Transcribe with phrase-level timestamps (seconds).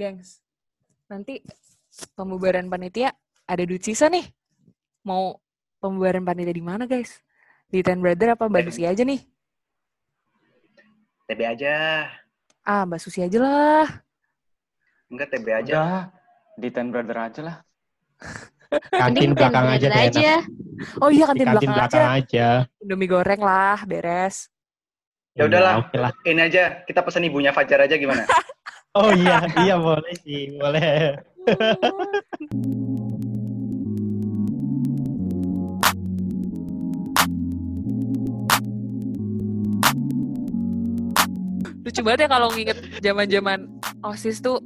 [0.00, 0.40] Gengs,
[1.12, 1.44] nanti
[2.16, 3.12] pembubaran panitia
[3.44, 4.24] ada duit sisa nih.
[5.04, 5.36] Mau
[5.76, 7.20] pembubaran panitia di mana, guys?
[7.68, 9.20] Di Ten Brother apa Mbak Susi aja nih?
[11.28, 11.74] TB aja.
[12.64, 13.86] Ah, Mbak Susi aja lah.
[15.12, 15.72] Enggak TB aja.
[15.76, 16.02] Udah,
[16.56, 17.56] di Ten Brother aja lah.
[19.04, 20.32] Kantin belakang aja aja.
[21.02, 22.64] Oh iya, kantin, kantin belakang, belakang aja.
[22.64, 22.80] aja.
[22.80, 24.48] Indomie goreng lah, beres.
[25.36, 25.90] Ya udahlah.
[25.92, 26.12] Iya, lah.
[26.24, 28.24] Ini aja kita pesen ibunya Fajar aja gimana?
[28.90, 31.14] Oh iya, iya boleh sih, boleh.
[41.86, 43.70] Lucu banget ya kalau nginget zaman-zaman
[44.02, 44.58] OSIS tuh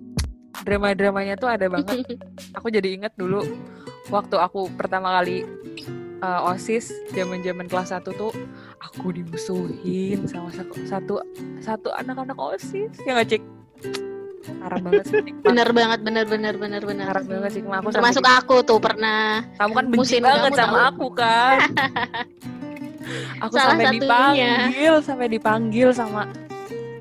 [0.65, 2.09] drama-dramanya tuh ada banget.
[2.57, 3.45] Aku jadi inget dulu
[4.09, 5.45] waktu aku pertama kali
[6.25, 8.33] uh, OSIS zaman-zaman kelas 1 tuh
[8.81, 11.15] aku dimusuhin sama satu satu,
[11.61, 13.05] satu anak-anak OSIS.
[13.05, 13.45] Ya nggak Cik?
[14.45, 15.21] Parah banget sih.
[15.41, 17.07] Bener banget, bener bener bener bener.
[17.09, 17.63] Parah banget sih.
[17.65, 19.45] Aku Termasuk aku tuh pernah.
[19.57, 20.89] kamu kan benci banget kamu sama tahu.
[20.93, 21.59] aku kan.
[23.45, 24.01] aku Salah sampai satunya.
[24.01, 26.23] dipanggil, sampai dipanggil sama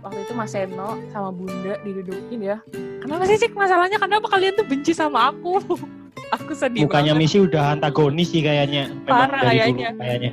[0.03, 2.57] waktu itu Mas Seno sama Bunda didudukin ya.
[3.03, 3.99] Kenapa sih Cik masalahnya?
[3.99, 5.59] Kenapa kalian tuh benci sama aku?
[6.35, 7.15] aku sedih banget.
[7.15, 8.89] Misi udah antagonis sih kayaknya.
[9.05, 9.91] Parah kayaknya.
[9.91, 10.31] Dulu, kayaknya.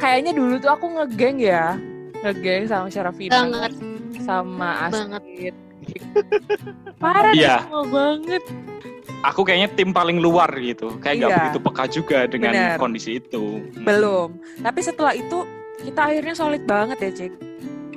[0.00, 1.76] Kayaknya dulu tuh aku ngegeng ya.
[2.24, 3.32] Ngegeng sama Syarafina.
[3.32, 3.72] Banget.
[4.24, 5.54] Sama Banget.
[6.98, 8.42] Parah semua banget.
[9.20, 10.96] Aku kayaknya tim paling luar gitu.
[10.98, 11.38] Kayak nggak Iya.
[11.38, 12.76] begitu peka juga dengan Bener.
[12.76, 13.60] kondisi itu.
[13.60, 13.84] Hmm.
[13.84, 14.28] Belum.
[14.58, 15.44] Tapi setelah itu
[15.80, 17.32] kita akhirnya solid banget ya Cik.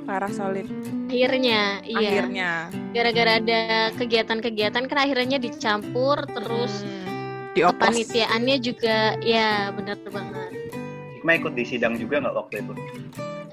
[0.04, 0.68] Parah solid.
[1.08, 1.96] Akhirnya, iya.
[1.98, 2.50] Akhirnya.
[2.92, 3.60] Gara-gara ada
[3.94, 7.00] kegiatan-kegiatan kan akhirnya dicampur terus Hmm.
[7.54, 7.72] dioplos.
[7.72, 10.50] kepanitiaannya juga ya bener banget.
[11.24, 12.72] Hikmah ikut di sidang juga nggak waktu itu?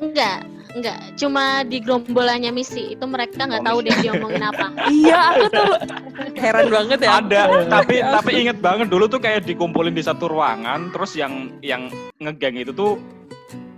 [0.03, 0.43] Enggak,
[0.75, 0.99] enggak.
[1.15, 4.67] Cuma di gerombolannya misi itu mereka nggak Oh, tahu deh diomongin apa.
[4.91, 5.71] Iya, aku tuh
[6.35, 7.23] heran banget ya.
[7.23, 8.11] Ada, tapi Ya.
[8.11, 11.87] tapi inget banget dulu tuh kayak dikumpulin di satu ruangan, terus yang yang
[12.19, 12.99] ngegeng itu tuh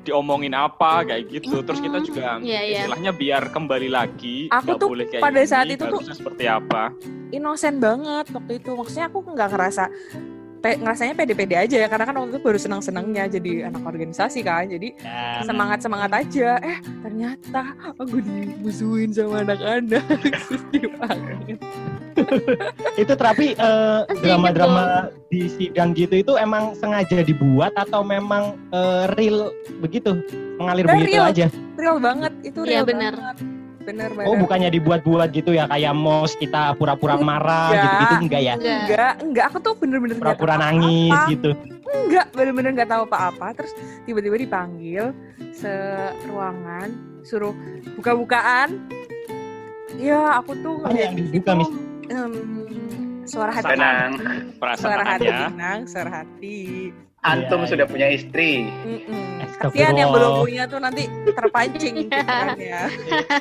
[0.02, 1.62] diomongin apa kayak gitu.
[1.62, 2.78] Terus kita juga Iya, iya.
[2.82, 4.50] istilahnya biar kembali lagi.
[4.50, 6.90] Aku tuh boleh kayak pada gini, saat itu tuh- seperti apa?
[7.30, 8.74] Inosen banget waktu itu.
[8.74, 9.86] Maksudnya aku nggak ngerasa
[10.64, 14.64] pe- ngerasanya pede-pede aja ya karena kan waktu itu baru senang-senangnya jadi anak organisasi kan.
[14.66, 16.56] Jadi Ya, semangat-semangat aja.
[16.58, 17.62] Eh, ternyata
[17.94, 20.04] aku dimusuhin sama anak-anak.
[22.96, 24.84] Itu terapi eh, Pasti drama-drama
[25.28, 29.50] di sidang gitu itu emang sengaja dibuat atau memang eh, real
[29.82, 30.22] begitu
[30.56, 31.26] mengalir Udah begitu real.
[31.28, 33.14] aja Real banget, itu Iya, real bener.
[33.18, 33.38] banget.
[33.84, 34.40] Bener oh banget.
[34.40, 37.84] bukannya dibuat-buat gitu ya kayak mos kita pura-pura marah Enggak.
[37.84, 39.14] gitu-gitu enggak ya Enggak.
[39.20, 39.46] Enggak.
[39.50, 41.30] Aku tuh bener-bener pura-pura nangis apa-apa.
[41.30, 41.52] gitu
[41.94, 43.72] enggak bener-bener nggak tahu apa-apa terus
[44.04, 45.14] tiba-tiba dipanggil
[45.54, 46.90] seruangan
[47.22, 47.54] suruh
[47.94, 48.82] buka-bukaan
[49.96, 51.70] ya aku tuh Apa yang dibuka, Miss?
[52.06, 52.34] em,
[53.24, 54.12] suara hati Benang.
[54.58, 55.38] Perasaan suara hati ya.
[55.48, 56.60] benang suara hati
[57.24, 58.68] Antum Iya, sudah punya istri.
[58.84, 59.48] Mm-mm.
[59.60, 62.80] Kasihan yang belum punya tuh nanti terpancing pikirannya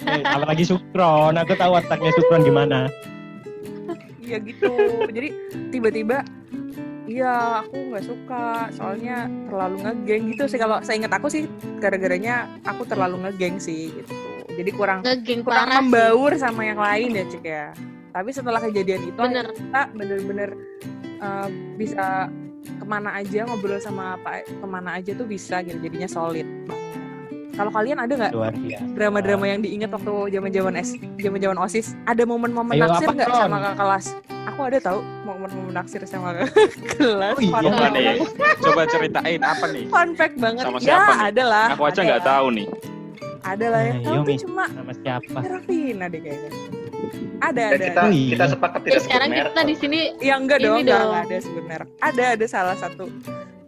[0.06, 2.87] Eh, apalagi Sukron aku tahu otaknya Sukron gimana
[4.22, 4.70] ya gitu
[5.10, 5.28] jadi
[5.75, 6.22] tiba-tiba
[7.03, 8.70] Iya, aku nggak suka.
[8.72, 10.54] Soalnya terlalu ngegeng gitu sih.
[10.54, 11.50] Kalau saya ingat aku sih,
[11.82, 14.14] gara-garanya aku terlalu ngegeng sih gitu.
[14.54, 15.82] Jadi kurang Ngegeng kurang parah sih.
[15.82, 17.64] membaur sama yang lain ya cik ya
[18.12, 19.47] tapi setelah kejadian itu Bener.
[19.56, 20.50] kita bener-bener
[21.19, 21.49] uh,
[21.81, 22.28] bisa
[22.62, 26.46] ke mana aja ngobrol sama apa ke mana aja tuh bisa gitu jadinya solid
[27.52, 28.32] kalau kalian ada nggak
[28.90, 34.06] drama-drama yang diingat waktu zaman-zaman es zaman-zaman osis ada momen-momen naksir nggak sama kakak kelas
[34.42, 36.48] aku ada tahu momen-momen naksir sama kakak
[36.92, 37.52] kelas Oh, iya.
[37.52, 38.04] Fact nih?
[38.08, 38.16] banget.
[38.58, 39.84] Coba ceritain apa nih?
[39.86, 41.28] fun fact banget Sama ya siapa nih?
[41.28, 42.68] ada lah Aku aja nggak tahu nih.
[43.42, 46.50] ada lah ya Ayo, tapi cuma sama siapa Serafina deh kayaknya
[47.38, 48.30] ada Dan ada kita Oh, iya.
[48.30, 49.44] kita sepakat tidak sebut sekarang merek.
[49.48, 51.10] kita di sini Ya enggak dong, enggak, dong.
[51.10, 51.88] enggak ada sebut merek.
[51.98, 53.04] Ada, ada salah satu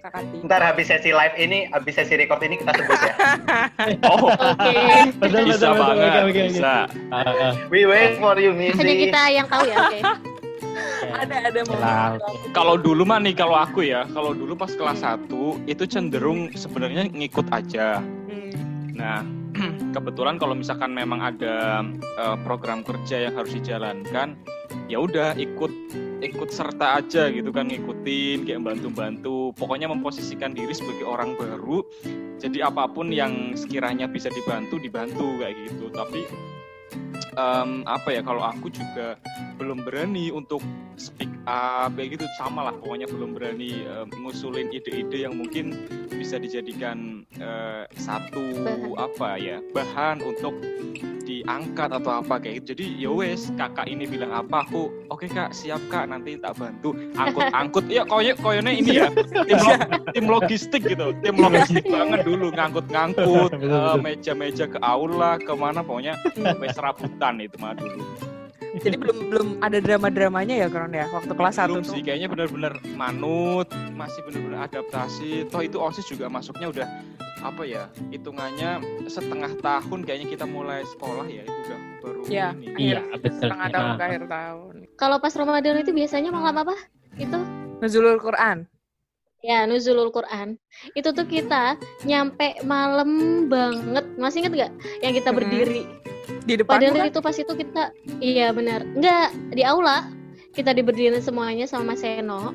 [0.00, 0.22] kakak.
[0.42, 3.14] Ntar habis sesi live ini, habis sesi record ini kita sebut ya.
[4.04, 4.76] Oh, oke.
[5.16, 6.12] betul bisa betul banget,
[6.46, 6.74] bisa.
[7.08, 7.52] Ah, ah.
[7.68, 8.94] We wait for you, Hanya Missy.
[9.02, 10.00] kita yang tahu ya, oke.
[11.04, 12.18] Ada, ada momen.
[12.50, 15.30] Kalau dulu mah nih kalau aku ya, kalau dulu pas kelas 1
[15.64, 18.02] itu cenderung sebenarnya ngikut aja.
[18.26, 18.50] Hmm.
[18.90, 19.20] Nah,
[19.96, 24.38] kebetulan kalau misalkan memang ada eh, program kerja yang harus dijalankan,
[24.90, 25.72] ya udah ikut
[26.24, 31.84] ikut serta aja gitu kan ngikutin kayak bantu-bantu pokoknya memposisikan diri sebagai orang baru.
[32.40, 35.92] Jadi apa pun yang sekiranya bisa dibantu dibantu kayak gitu.
[35.92, 36.24] Tapi
[37.34, 39.16] em, apa ya kalau aku juga
[39.56, 40.60] belum berani untuk
[40.94, 45.74] speak up kayak gitu sama lah pokoknya belum berani eh, ngusulin ide-ide yang mungkin
[46.10, 48.94] bisa dijadikan eh, satu Bahan.
[48.98, 50.54] apa ya bahan untuk
[51.24, 55.56] diangkat atau apa kayak gitu jadi ya wes kakak ini bilang apa aku oke kak
[55.56, 59.08] siap kak nanti tak bantu angkut angkut ya koyo koyonya ini ya
[59.48, 63.96] tim, lo- tim logistik gitu tim logistik banget dulu ngangkut ngangkut Betul, betul.
[64.04, 66.12] meja-meja ke aula ke mana pokoknya
[66.60, 68.00] wes serabutan itu mah dulu
[68.74, 71.94] Jadi belum belum ada drama-dramanya ya Kron ya waktu kelas 1 belum tuh.
[71.94, 76.88] sih kayaknya benar-benar manut masih benar-benar adaptasi toh itu osis juga masuknya udah
[77.38, 82.48] apa ya hitungannya setengah tahun kayaknya kita mulai sekolah ya itu udah baru Iya.
[82.56, 83.38] ini Iya, betul.
[83.38, 83.94] Setengah tahun Ah.
[83.94, 84.74] ke akhir tahun.
[84.96, 86.74] Kalau pas Ramadan itu biasanya malam apa?
[87.14, 87.38] Itu
[87.78, 88.64] Nuzulul Quran.
[89.40, 90.56] ya nuzulul Quran.
[90.94, 93.06] Itu tuh kita nyampe malam
[93.46, 94.02] banget.
[94.16, 95.84] Masih inget nggak yang kita berdiri?
[96.44, 97.10] Di depan Padahal bukan?
[97.10, 97.82] itu pas itu kita
[98.20, 98.84] iya benar.
[98.84, 100.08] Enggak, di aula
[100.54, 102.54] kita diberdiriin semuanya sama Mas Seno.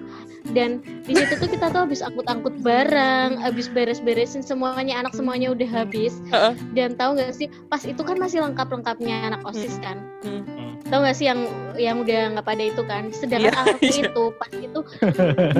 [0.56, 5.68] Dan di situ tuh kita tuh habis angkut-angkut barang, habis beres-beresin semuanya, anak semuanya udah
[5.68, 6.24] habis.
[6.32, 6.56] Heeh.
[6.74, 10.00] Dan tahu nggak sih, pas itu kan masih lengkap-lengkapnya anak OSIS kan.
[10.24, 10.48] Hmm.
[10.88, 11.44] Tahu nggak sih yang
[11.76, 13.12] yang udah nggak pada itu kan?
[13.12, 14.02] Sedangkan Iya, aku iya.
[14.10, 14.80] itu pas itu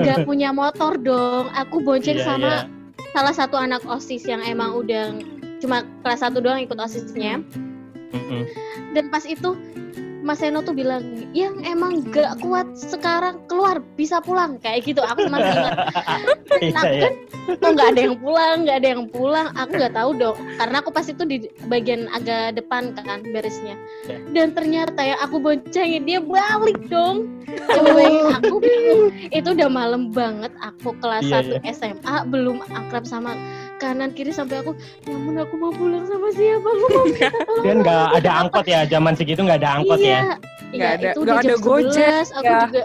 [0.00, 1.52] nggak punya motor dong.
[1.54, 3.06] Aku bonceng Iya, sama iya.
[3.12, 5.12] salah satu anak OSIS yang emang udah
[5.60, 7.44] cuma kelas satu doang ikut OSISnya
[8.94, 9.54] Dan pas itu
[10.20, 11.00] Mas Seno tuh bilang
[11.32, 14.60] yang emang gak kuat sekarang keluar bisa pulang.
[14.60, 15.74] Kayak gitu aku masih ingat.
[16.60, 17.00] Iya, nah iya.
[17.06, 17.14] kan
[17.56, 19.48] kok nggak ada yang pulang nggak ada yang pulang?
[19.54, 21.36] Aku nggak tahu dong karena aku pas itu di
[21.70, 23.78] bagian agak depan kan beresnya
[24.10, 24.18] Ya.
[24.34, 27.30] dan ternyata ya aku boncengin dia balik dong.
[27.70, 28.56] Coba bayangin aku
[29.30, 33.38] itu udah malam banget aku kelas Iya, 1 SMA belum akrab sama
[33.80, 37.64] kanan kiri sampai aku ya ampun aku mau pulang sama siapa aku mau minta tolong
[37.64, 40.06] Dan nggak ada angkot ya, zaman segitu nggak ada angkot iya.
[40.06, 40.20] ya.
[40.20, 40.36] Iya,
[40.70, 42.60] Nggak ada- itu udah ada jam Gojek, 11, aku ya.
[42.62, 42.82] juga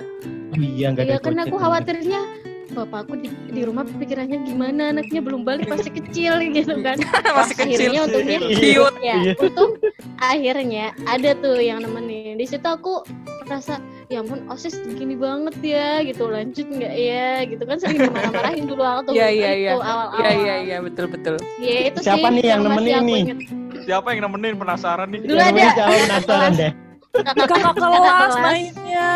[0.48, 2.20] Oh, iya, nggak ada iya karena aku khawatirnya
[2.68, 7.00] bapakku di, di rumah pikirannya gimana anaknya belum balik masih kecil gitu kan
[7.38, 7.76] Masih kecil.
[7.78, 8.98] akhirnya untungnya Cute.
[9.02, 9.34] ya Iya.
[9.38, 9.72] untung
[10.18, 13.04] akhirnya ada tuh yang nemenin di situ aku
[13.42, 18.64] merasa ya ampun osis gini banget ya gitu lanjut nggak ya gitu kan sering dimarah-marahin
[18.64, 19.72] dulu waktu Iya, iya, iya.
[19.72, 21.36] itu awal-awal Iya iya iya betul betul.
[21.58, 23.22] Ya, itu Siapa sih nih yang nemenin nih?
[23.24, 23.40] inget.
[23.82, 25.86] siapa yang nemenin penasaran nih Dulu ada.
[25.88, 26.72] penasaran deh.
[27.16, 29.10] Kakak- Kakak kakak kelas mainnya.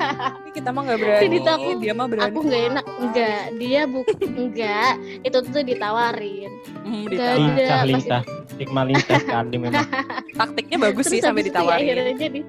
[0.40, 1.20] Ini kita mah nggak berani.
[1.20, 2.28] Jadi aku- Dia mah berani.
[2.28, 6.50] aku nggak enak enggak dia bu enggak itu tuh ditawarin
[6.80, 7.50] Hmm, ditawarin.
[7.50, 7.68] ada.
[7.82, 8.39] Pas.
[8.60, 9.88] Stigma lincah sekali memang.
[10.36, 11.80] Taktiknya bagus sih Terus sampai habis itu ya ditawarin.
[11.80, 12.40] akhirnya di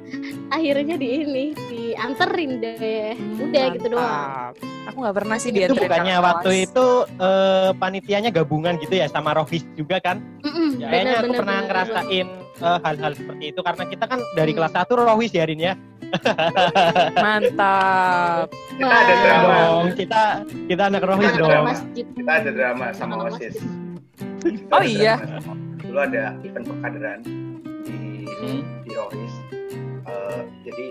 [0.52, 4.54] akhirnya di ini dianterin deh Hmm, udah gitu doang mantap.
[4.84, 6.66] Aku nggak pernah sih itu dianterin bukannya waktu kelas.
[6.68, 6.88] itu
[7.18, 10.20] eh, panitianya gabungan gitu ya sama Rohis juga kan?
[10.44, 12.28] Mm-mm, Ya, bener, kayaknya aku bener, pernah bener, ngerasain
[12.60, 14.58] eh, hal-hal seperti itu karena kita kan dari Hmm.
[14.60, 15.74] kelas 1 Rohis ya Rin ya.
[17.18, 18.48] Mantap.
[18.52, 19.48] Kita ada drama.
[19.56, 20.22] Dong, kita
[20.68, 21.66] kita anak Rohis dong.
[21.94, 23.56] Kita ada drama sama OSIS.
[24.70, 25.16] Oh iya?
[25.16, 25.54] drama
[25.92, 27.20] Dulu ada event perkaderan
[27.84, 28.64] di Hmm.
[28.82, 29.34] di Rohis.
[30.02, 30.86] Eh, jadi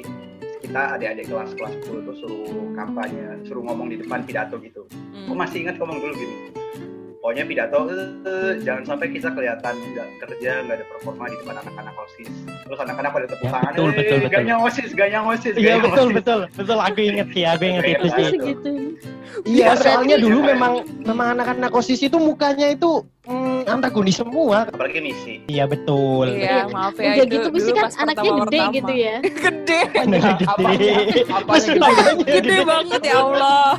[0.61, 2.45] kita adik-adik kelas kelas 10 tuh suruh
[2.77, 4.85] kampanye, suruh ngomong di depan pidato gitu.
[5.25, 5.41] Aku Hmm.
[5.41, 6.37] masih ingat ngomong dulu gini.
[7.17, 11.95] Pokoknya pidato, eh, jangan sampai kita kelihatan nggak kerja, nggak ada performa di depan anak-anak
[11.95, 12.33] OSIS.
[12.63, 14.31] Terus anak-anak pada tepuk Ya, tangan, betul, "Eh, betul, betul.
[14.31, 18.07] gaknya OSIS, gaknya OSIS, Iya betul OSIS." betul betul aku inget sih aku inget itu
[18.11, 18.27] sih.
[18.31, 18.71] segitu
[19.41, 24.65] Iya Berarti- soalnya dulu memang memang anak-anak osis itu mukanya itu mm, antagonis semua.
[24.67, 25.35] Apalagi misi.
[25.47, 26.31] Iya betul.
[26.31, 28.73] Iya, maaf ya udah itu gitu mesti dulu kan anaknya gede pertama.
[28.73, 29.81] gitu ya Gede.
[30.01, 30.93] Anak gede.
[31.29, 31.89] apanya
[32.23, 33.71] Gede banget ya Allah.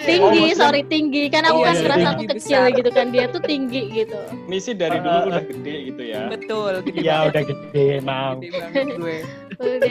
[0.00, 2.76] tinggi Oh, sorry tinggi kan aku Iya, kan iya, ngerasa aku kecil besar.
[2.76, 6.98] gitu kan dia tuh tinggi gitu misi dari dulu udah gede gitu ya Betul, gede
[6.98, 8.32] Iya udah gede mau.
[8.38, 9.18] Gede banget gue.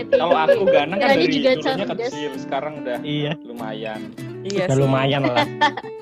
[0.09, 2.07] Kalau aku ganang kan dari juga dulunya cerdas.
[2.07, 4.01] kecil sekarang udah Iya, lumayan
[4.39, 4.79] Iya udah sih.
[4.79, 5.45] lumayan lah.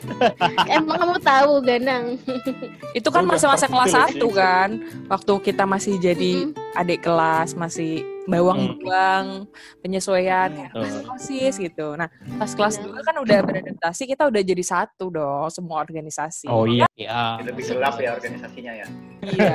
[0.77, 2.05] emang kamu tahu ganang
[2.98, 4.31] Itu kan masa-masa kelas pasti 1 sih.
[4.31, 4.69] kan.
[5.07, 6.77] Waktu kita masih jadi Mm-mm.
[6.77, 9.45] adik kelas, masih bawang-bawang,
[9.81, 10.72] penyesuaian, kayak.
[10.74, 11.93] "Ah, OSIS gitu.
[11.93, 12.88] Nah, pas kelas Iya.
[12.88, 16.48] 2 kan udah beradaptasi, kita udah jadi satu dong, semua organisasi.
[16.48, 16.88] Oh iya.
[16.91, 17.38] Iya.
[17.43, 18.88] Lebih gelap ya organisasinya ya.
[19.22, 19.53] Iya.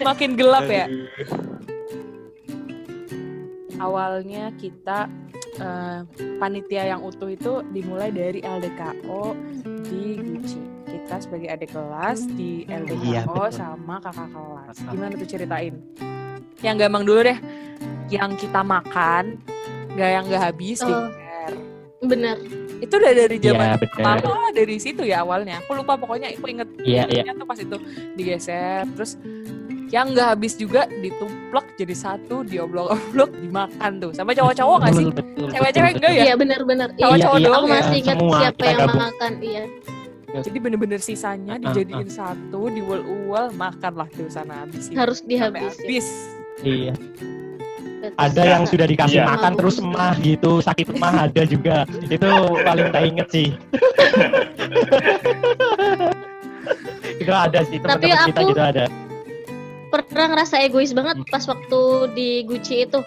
[0.06, 0.86] Makin gelap ya.
[3.80, 5.08] Awalnya kita
[5.56, 6.00] eh,
[6.36, 9.34] panitia yang utuh itu dimulai dari LDKO
[9.82, 10.60] di Gucci.
[10.84, 13.48] Kita sebagai adik kelas di LDKO Iya, betul.
[13.50, 14.76] sama kakak kelas.
[14.86, 15.74] Gimana tuh ceritain?
[16.60, 17.38] Yang gampang dulu deh.
[18.08, 19.38] Yang kita makan,
[19.94, 21.08] nggak yang nggak habis Oh.
[22.00, 22.36] bener
[22.80, 24.18] Itu udah dari zaman Iya benar.
[24.24, 25.60] pertama dari situ ya awalnya.
[25.60, 27.32] Aku lupa pokoknya aku inget Iya iya.
[27.36, 27.76] tuh pas itu
[28.16, 29.20] digeser terus
[29.90, 34.10] Yang nggak habis juga ditumplek jadi satu, dioblok-oblok, dimakan tuh.
[34.14, 35.06] Sama cowok-cowok nggak sih?
[35.50, 36.22] Cewek-cewek enggak ya?
[36.24, 36.88] Iya benar-benar.
[36.94, 37.74] Cowok-cowok Iya, doang Aku ya?
[37.76, 39.02] masih ingat Semua siapa yang gabung.
[39.02, 39.32] makan.
[39.40, 39.64] Iya.
[40.30, 44.86] Jadi bener-bener sisanya Ah, dijadiin satu, diuel-uel, makan lah tuh sana habis.
[44.92, 45.74] Harus Sampai dihabisin.
[45.76, 46.06] habis.
[46.62, 46.94] Iya.
[48.00, 48.14] Betul.
[48.16, 49.26] Ada yang sudah dikasih Iya.
[49.28, 51.82] makan terus emah gitu, sakit emah ada juga.
[52.06, 52.30] Itu
[52.62, 53.48] paling tak inget sih.
[57.20, 58.84] itu ada sih Tapi teman-teman kita aku- gitu ada.
[59.90, 61.26] Pernah ngerasa egois banget Hmm.
[61.26, 61.80] pas waktu
[62.12, 63.00] di Gucci itu.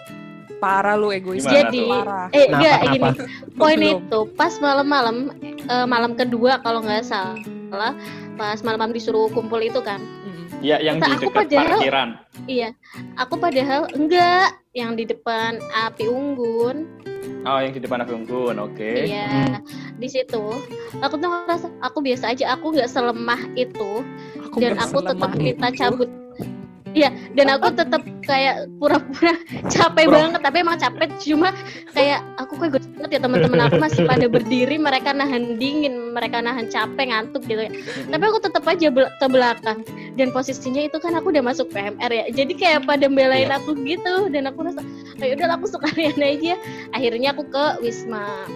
[0.56, 1.42] Parah lu egois.
[1.42, 1.90] Gimana Jadi, tuh?
[1.90, 2.26] Parah.
[2.30, 3.10] eh enggak gini.
[3.54, 3.98] Poin Belum.
[3.98, 7.92] itu pas malam-malam eh, malam kedua kalau nggak salah
[8.34, 10.00] pas malam-malam disuruh kumpul itu kan.
[10.00, 10.60] Mm-mm.
[10.60, 12.08] Ya yang Kata di aku dekat padahal- parkiran.
[12.46, 12.68] Iya.
[13.18, 16.88] Aku padahal enggak yang di depan api unggun.
[17.44, 18.56] Oh, yang di depan aku unggun.
[18.58, 19.04] Oke.
[19.04, 19.60] Iya.
[19.94, 20.44] Di situ
[20.96, 24.00] aku tuh ngerasa aku biasa aja, aku nggak selemah itu
[24.42, 26.08] Aku dan aku tetap minta itu.
[26.94, 29.34] Iya, dan aku tetap kayak pura-pura
[29.74, 31.50] capek Pura- banget, tapi emang capek cuma
[31.90, 36.38] kayak aku kok gue banget ya teman-teman aku masih pada berdiri, mereka nahan dingin, mereka
[36.38, 37.72] nahan capek, ngantuk gitu ya.
[38.06, 39.82] Tapi aku tetap aja ke belakang
[40.14, 42.24] dan posisinya itu kan aku udah masuk PMR ya.
[42.30, 43.58] Jadi kayak pada belain Iya.
[43.58, 44.80] aku gitu dan aku rasa
[45.18, 46.54] ayo udah aku sekalian aja.
[46.94, 48.46] Akhirnya aku ke Wisma.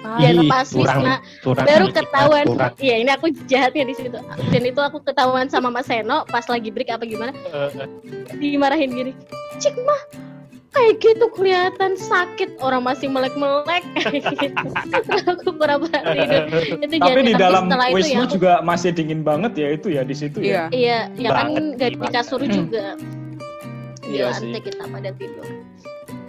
[0.00, 2.44] Dan Ih, pas kurang, Wisma kurang baru ketahuan.
[2.46, 2.72] kurang.
[2.78, 4.16] iya ini aku jahatnya di situ.
[4.48, 7.36] Dan itu aku ketahuan sama Mas Seno pas lagi break apa gimana.
[7.46, 7.84] Eh,
[8.34, 9.12] dimarahin gini
[9.56, 10.00] cik mah
[10.70, 12.56] kayak gitu kelihatan sakit.
[12.58, 13.84] Orang masih melek-melek.
[14.08, 14.48] Gitu
[15.28, 16.42] aku pura-pura tidur.
[16.78, 20.00] Itu Tapi di dalam itu wisma ya aku- juga masih dingin banget ya itu ya
[20.00, 20.72] di situ Iya.
[20.72, 21.04] ya.
[21.12, 21.12] iya.
[21.18, 22.96] Ya kan gak di kasur juga.
[24.00, 24.48] Di Iya sih.
[24.48, 25.44] lantai kita pada tidur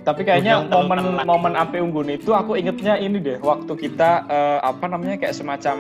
[0.02, 4.86] Tapi kayaknya momen momen api unggun itu aku ingetnya ini deh waktu kita eh, apa
[4.86, 5.78] namanya kayak semacam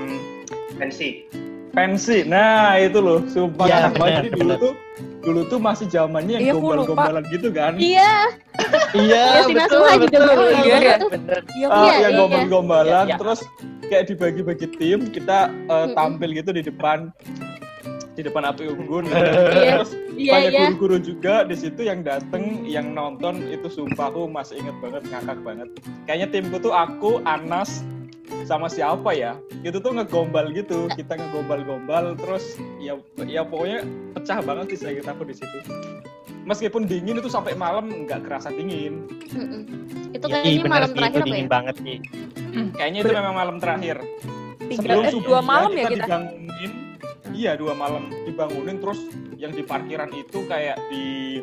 [0.78, 1.26] pensi
[1.72, 2.28] pensi.
[2.28, 3.92] Nah, itu loh, sumpah Iya, banget.
[3.96, 4.74] benar, Jadi dulu tuh
[5.22, 6.84] dulu tuh masih zamannya Iya, yang lupa.
[6.84, 7.74] gombal-gombalan gitu kan.
[7.80, 8.12] iya
[8.92, 10.96] Iya, Ya, Iya, iya.
[11.00, 11.42] Bener.
[11.56, 12.20] Iya, Ah, Iya, yang iya.
[12.20, 13.16] gombal-gombalan Iya.
[13.16, 13.40] terus
[13.88, 15.96] kayak dibagi-bagi tim kita Mm-mm.
[15.96, 17.08] tampil gitu di depan
[18.22, 19.18] di depan api unggun gitu.
[19.18, 19.74] Iya.
[19.82, 24.30] terus iya banyak iya guru-guru juga di situ yang dateng yang nonton itu sumpah aku
[24.30, 25.68] masih inget banget ngakak banget
[26.06, 27.82] kayaknya timku tuh aku Anas
[28.46, 33.82] sama siapa ya itu tuh ngegombal gitu kita ngegombal-gombal terus ya ya pokoknya
[34.14, 35.58] pecah banget sih saya aku di situ
[36.44, 39.62] meskipun dingin itu sampai malam nggak kerasa dingin Mm-mm.
[40.14, 41.98] itu Iya, kayaknya bener malam sih, terakhir itu apa ya dingin banget sih.
[42.78, 43.98] kayaknya itu memang malam terakhir
[44.62, 46.06] Tiga, sebelum eh, subuh dua malam ya kita.
[46.08, 46.72] dibangunin
[47.34, 49.00] iya dua malam dibangunin terus
[49.36, 51.40] yang di parkiran itu kayak di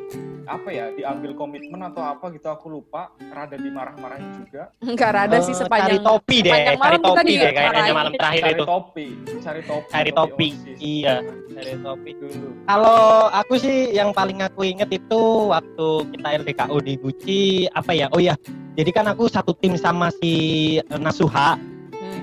[0.48, 5.52] apa ya diambil komitmen atau apa gitu aku lupa rada dimarah-marahin juga Enggak rada sih
[5.52, 8.64] Eh, sepanjang cari topi deh, sepanjang cari topi deh kayaknya malam terakhir cari itu.
[8.64, 9.06] topi
[9.38, 10.48] cari topi Cari topi.
[10.48, 10.78] OSIS.
[10.80, 11.14] Iya,
[11.52, 12.10] cari topi.
[12.16, 15.20] dulu Kalau aku sih yang paling aku inget itu
[15.52, 18.06] waktu kita LDKU di Gucci apa ya?
[18.12, 18.32] Oh ya,
[18.72, 20.32] jadi kan aku satu tim sama si
[20.80, 21.60] eh, Nasuha,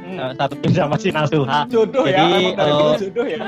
[0.05, 0.19] Hmm.
[0.19, 1.65] eh, satu tim sama si Nasuha.
[1.65, 3.39] jodoh ya Jadi, dulu eh, jodoh ya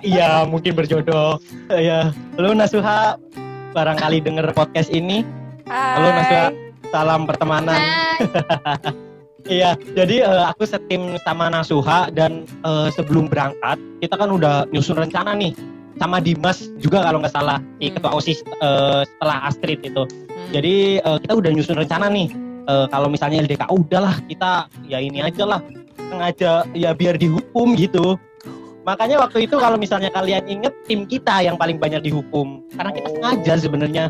[0.00, 1.42] Iya, mungkin berjodoh.
[1.68, 1.98] Eh, Ya,
[2.36, 3.18] lu Nasuha
[3.70, 5.26] barangkali denger podcast ini,
[5.66, 6.42] Halo, Nasya.
[6.44, 6.54] Hai.
[6.88, 7.74] salam pertemanan.
[7.74, 8.94] Hai.
[9.44, 14.96] Iya, jadi eh, aku setim sama Nasuha dan eh, sebelum berangkat kita kan udah nyusun
[14.96, 15.52] rencana nih
[15.94, 17.94] sama Dimas juga kalau nggak salah di Hmm.
[17.94, 20.00] ketua osis eh, setelah Astrid itu.
[20.00, 20.48] Hmm.
[20.48, 22.32] Jadi eh, kita udah nyusun rencana nih.
[22.64, 25.60] Eh, kalau misalnya LDK udahlah kita ya ini aja lah
[26.14, 28.14] sengaja ya biar dihukum gitu.
[28.84, 33.06] Makanya waktu itu kalau misalnya kalian inget tim kita yang paling banyak dihukum karena kita
[33.06, 33.12] Oh.
[33.16, 34.04] sengaja sebenarnya.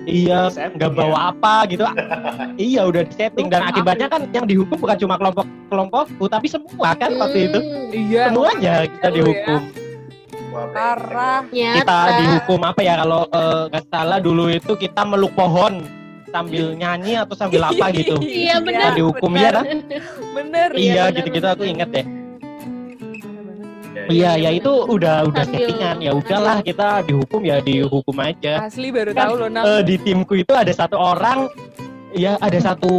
[0.00, 0.96] Iya, Setting nggak ya.
[0.96, 1.82] bawa apa gitu.
[2.62, 6.94] iya udah disetting dan Hukum akibatnya kan yang dihukum bukan cuma kelompok kelompokku tapi semua
[6.94, 8.22] kan waktu itu Hmm, Iya.
[8.30, 9.16] semuanya kita Seru ya.
[9.18, 9.60] dihukum.
[10.50, 11.40] Parah.
[11.46, 15.82] Kita dihukum apa ya kalau eh, nggak salah dulu itu kita meluk pohon
[16.30, 18.14] sambil nyanyi atau sambil apa gitu.
[18.42, 18.94] Iya, benar.
[18.94, 19.42] dihukum, benar.
[19.42, 19.64] ya kan?
[20.32, 20.68] Bener.
[20.72, 22.06] Iya, Iya gitu-gitu aku inget deh.
[23.90, 24.58] Ya, Iya ya benar.
[24.62, 28.54] itu udah udah Sambil- settingan ya udahlah kita dihukum ya dihukum aja.
[28.64, 29.64] Asli baru Kan, tahu loh Nang.
[29.66, 31.50] Eh, di timku itu ada satu orang
[32.10, 32.90] ya ada satu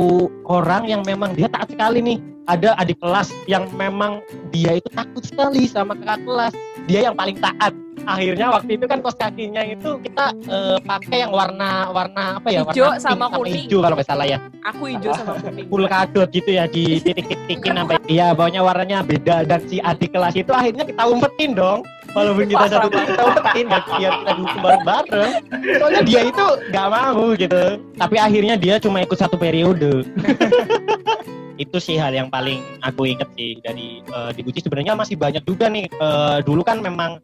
[0.47, 5.19] orang yang memang dia taat sekali nih ada adik kelas yang memang dia itu takut
[5.19, 6.53] sekali sama kakak kelas
[6.88, 11.34] dia yang paling taat akhirnya waktu itu kan kos kakinya itu kita eh, pakai yang
[11.34, 12.62] warna warna apa ya?
[12.65, 13.55] Hijau warna pink sama kuning.
[13.65, 14.38] hijau kalau nggak salah ya.
[14.67, 15.65] Aku hijau sama kuning.
[15.70, 20.36] full kadot gitu ya di titik-titikin sampai iya bawahnya warnanya beda dan si adik kelas
[20.36, 21.81] itu akhirnya kita umpetin dong.
[22.12, 25.31] Walaupun kita satu tim kita umpetin dan biar kita dihukum bareng-bareng.
[25.79, 27.63] Soalnya dia itu nggak mau gitu.
[27.96, 30.03] Tapi akhirnya dia cuma ikut satu periode.
[31.62, 33.63] Itu sih hal yang paling aku inget sih.
[33.63, 35.88] Dari eh, di Gucci sebenarnya masih banyak juga nih.
[35.88, 37.22] Eh, dulu kan memang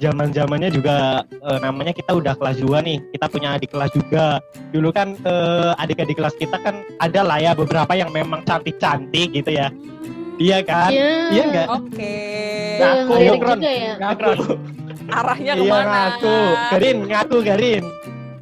[0.00, 4.40] zaman zamannya juga eh, namanya kita udah kelas 2 nih kita punya adik kelas juga
[4.72, 9.52] dulu kan eh, adik-adik kelas kita kan ada lah ya beberapa yang memang cantik-cantik gitu
[9.52, 9.68] ya
[10.40, 11.12] iya kan Iya.
[11.30, 12.16] iya enggak Oke.
[12.80, 13.92] Tuh, yang Ngaku, ya.
[14.00, 14.32] ngaku
[15.10, 15.84] Arahnya iya ke mana?
[15.92, 16.36] ngaku
[16.72, 17.82] Garin ngaku Garin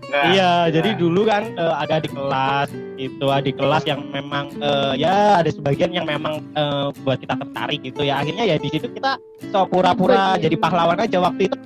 [0.09, 0.25] Enggak.
[0.33, 0.73] iya Nah.
[0.73, 5.53] jadi dulu kan eh, ada di kelas itu adik kelas yang memang eh, ya ada
[5.53, 8.25] sebagian yang memang eh, buat kita tertarik gitu ya.
[8.25, 9.21] Akhirnya ya di situ kita
[9.53, 11.57] so pura-pura jadi pahlawan aja waktu itu.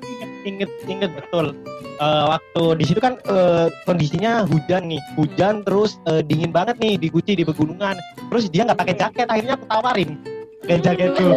[0.42, 1.54] Inget inget, betul.
[2.02, 6.98] Eh, waktu di situ kan eh, kondisinya hujan nih hujan terus eh, dingin banget nih
[6.98, 7.94] di Guci di pegunungan.
[8.26, 10.18] Terus dia nggak pakai jaket akhirnya aku tawarin
[10.62, 11.34] pakai jaket tuh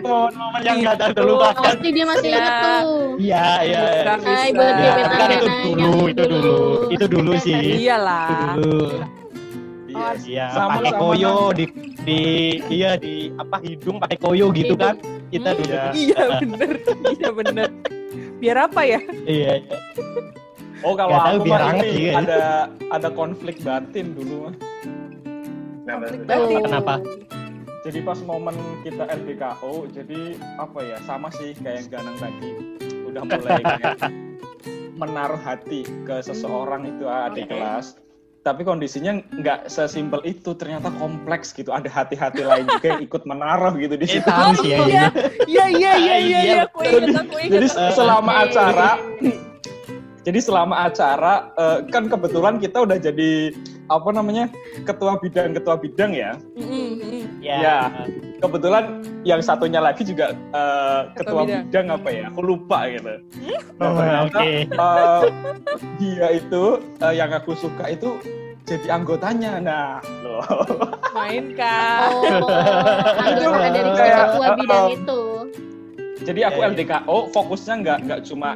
[0.00, 1.12] Uh, momen yang nggak Gitu.
[1.12, 2.34] terlupakan pasti dia masih Ya.
[2.34, 3.04] inget tuh.
[3.20, 6.56] iya iya Bisa, Hai Ya, tapi kan itu dulu, itu dulu,
[6.88, 7.52] itu dulu sih.
[7.54, 8.28] Itu Iyalah.
[8.56, 8.80] dulu.
[9.86, 10.08] Iya.
[10.24, 11.64] Iya, Sama- pakai koyo di
[12.00, 12.20] di
[12.66, 14.96] iya di apa hidung pakai koyo gitu kan.
[15.28, 15.68] Kita dulu.
[15.68, 15.84] Iya.
[16.00, 16.72] Iya bener.
[17.12, 17.68] Iya bener.
[18.40, 19.00] Biar apa ya?
[19.28, 19.76] Iya, iya.
[20.80, 22.12] Oh kalau aku biar mah ini ya.
[22.18, 22.38] ada
[22.88, 24.54] ada konflik batin dulu mah.
[26.64, 26.94] Kenapa?
[27.80, 28.52] Jadi pas momen
[28.84, 32.50] kita LDKO, jadi apa ya sama sih kayak yang Ganang tadi
[33.08, 33.96] udah mulai kayak
[34.94, 37.56] menaruh hati ke seseorang itu adik Oke.
[37.56, 37.86] kelas.
[38.40, 41.72] Tapi kondisinya nggak sesimpel itu, ternyata kompleks gitu.
[41.72, 44.28] Ada hati-hati lain juga yang ikut menaruh gitu di Eh, situ.
[44.28, 44.44] ya.
[44.64, 44.76] iya.
[44.76, 44.96] ini.
[45.44, 46.40] Iya iya iya iya.
[46.40, 46.60] Iya.
[46.68, 47.52] Aku ingat aku ingat.
[47.52, 48.90] Jadi Eh, selama acara
[50.26, 53.52] jadi selama acara eh, kan kebetulan kita udah jadi
[53.88, 54.46] apa namanya
[54.84, 56.79] ketua bidang ketua bidang ya Mm-mm, mm-mm.
[57.50, 57.58] Ya.
[57.60, 57.78] Ya.
[58.38, 58.84] kebetulan
[59.20, 61.64] yang satunya lagi juga eh, Ketua ketua bidang.
[61.66, 61.86] bidang.
[61.92, 63.14] apa ya aku lupa gitu
[63.76, 64.50] nah, Oh, ternyata Oke.
[64.64, 65.22] eh,
[65.98, 66.62] dia itu
[66.98, 68.10] eh, yang aku suka itu
[68.64, 69.90] jadi anggotanya nah
[70.22, 70.46] loh
[71.10, 72.06] Main kan.
[72.06, 72.46] Oh,
[73.26, 75.20] anggota dari Kayak, ketua uh, bidang um, itu.
[76.22, 76.72] jadi aku Ya, ya.
[76.72, 78.50] LDKO fokusnya nggak nggak cuma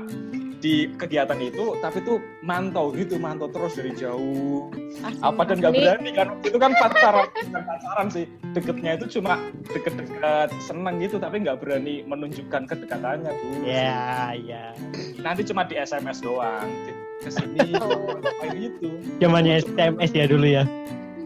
[0.64, 4.73] di kegiatan itu tapi tuh mantau gitu mantau terus dari jauh
[5.21, 8.25] apa dan nggak berani kan itu kan pacaran bukan pacaran sih
[8.56, 9.37] deketnya itu cuma
[9.68, 14.73] deket-deket seneng gitu tapi nggak berani menunjukkan kedekatannya tuh Ya, ya.
[15.21, 16.73] nanti cuma di SMS doang
[17.21, 18.16] ke sini Oh.
[18.40, 18.88] kayak gitu
[19.21, 20.64] Zamannya SMS ya dulu ya.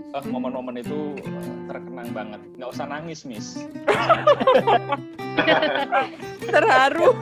[0.08, 1.28] Eh, momen-momen itu eh,
[1.68, 3.46] terkenang banget nggak usah nangis miss
[6.48, 7.12] Terharu.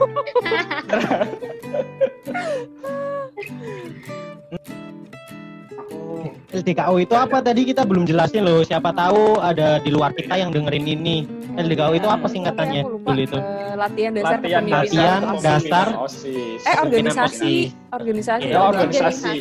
[6.46, 8.62] LDKO itu apa tadi kita belum jelasin loh.
[8.62, 11.26] Siapa tahu ada di luar kita yang dengerin ini.
[11.58, 13.34] LDKO itu apa singkatannya dulu itu?
[13.36, 14.86] Eh, latihan dasar latihan kepemimpinan.
[14.86, 17.54] Latihan dasar OSIS Eh organisasi,
[17.90, 17.90] Organisasi.
[17.90, 18.46] organisasi.
[18.46, 18.70] Iya, ya organisasi.
[18.70, 19.38] organisasi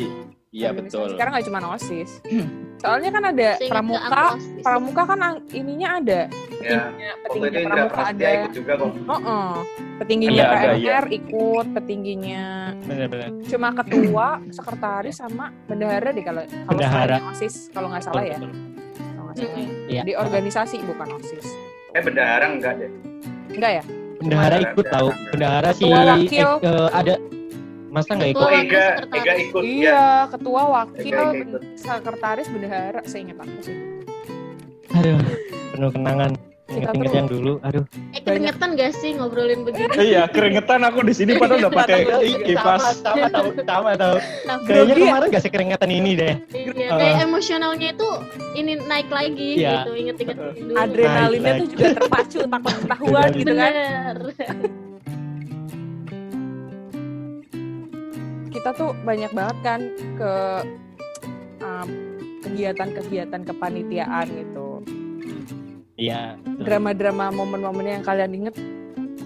[0.50, 0.78] iya Organisasi.
[0.82, 2.10] betul Sekarang nggak cuma osis.
[2.76, 4.24] Soalnya kan ada Seingat pramuka,
[4.62, 6.22] pramuka kan ininya ada.
[6.58, 8.28] ya Petingginya, itu petingginya pramuka ada.
[8.32, 8.90] ikut juga kok.
[9.06, 9.54] Oh, oh.
[9.96, 12.44] Petingginya Ada, ada, PMR ikut, petingginya
[12.84, 13.30] Benar-benar.
[13.46, 17.18] cuma ketua, sekretaris sama bendahara deh kalau kalau Bendahara.
[17.32, 18.38] osis kalau nggak salah ya.
[18.38, 19.66] Kalau nggak salah.
[19.88, 20.02] Iya.
[20.04, 21.46] Di organisasi bukan osis.
[21.92, 22.92] Eh bendahara enggak deh.
[23.50, 23.84] Enggak ya?
[24.18, 25.10] Bendahara ikut tahu.
[25.32, 25.70] bendahara.
[25.72, 26.50] Bendahara si Ketua wakil.
[26.60, 27.14] eh, eh, ada
[27.96, 28.44] masa nggak ikut?
[28.44, 28.88] Oh Ketua Ega.
[29.10, 29.72] Ega ikut ya.
[29.72, 31.62] Iya, ketua, wakil, Ega ikut.
[31.80, 33.76] sekretaris, bendahara, seingat aku sih.
[34.92, 35.20] Aduh,
[35.72, 36.32] penuh kenangan.
[36.66, 37.54] Ingat-ingat yang dulu.
[37.62, 37.86] Aduh.
[38.10, 39.94] Eh keringetan gak sih ngobrolin begini?
[40.02, 42.00] iya keringetan aku di sini padahal udah pakai
[42.42, 44.16] kipas sama tahu, sama tahu.
[44.50, 45.04] Nah, Kayaknya ya?
[45.06, 46.34] kemarin gak sekeringetan ini deh.
[46.52, 48.10] Iya, kayak emosionalnya itu
[48.58, 49.86] ini naik lagi Iya.
[49.86, 50.74] gitu, inget-inget dulu.
[50.74, 53.72] Adrenalinnya tuh juga terpacu, takut ketahuan gitu kan.
[53.72, 54.18] Bener.
[58.56, 59.80] Kita tuh banyak banget kan
[60.16, 60.34] ke
[61.60, 61.90] um,
[62.40, 64.80] kegiatan-kegiatan kepanitiaan gitu.
[66.00, 66.40] Iya.
[66.64, 68.56] Drama-drama momen-momen yang kalian inget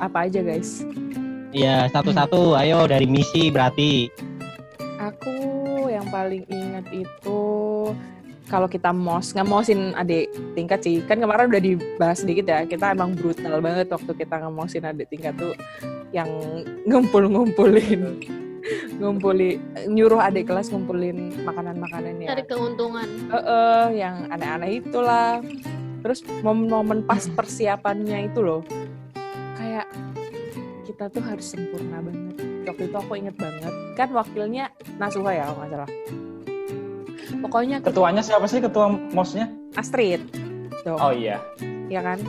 [0.01, 0.81] apa aja guys?
[1.53, 2.57] Iya, satu-satu.
[2.57, 4.09] Ayo dari misi berarti.
[4.97, 5.37] Aku
[5.93, 7.39] yang paling inget itu
[8.49, 13.13] kalau kita mos ngemosin adik tingkat sih kan kemarin udah dibahas sedikit ya kita emang
[13.13, 15.53] brutal banget waktu kita ngemosin adik tingkat tuh
[16.09, 16.27] yang
[16.89, 18.17] ngumpul-ngumpulin
[18.95, 23.07] ngumpuli nyuruh adik kelas ngumpulin makanan-makanan ya Cari keuntungan.
[23.29, 25.39] eh yang aneh-aneh itulah.
[25.99, 28.61] Terus momen-momen pas persiapannya itu loh.
[29.53, 29.87] Kayak
[30.85, 32.35] kita tuh harus sempurna banget.
[32.65, 33.73] Waktu itu aku inget banget.
[33.93, 35.89] Kan wakilnya Nasuha ya kalau nggak salah.
[37.39, 38.59] Pokoknya kita- ketuanya siapa sih?
[38.59, 40.23] Ketua mosnya Astrid.
[40.81, 41.43] Dong oh iya.
[41.87, 42.19] Ya kan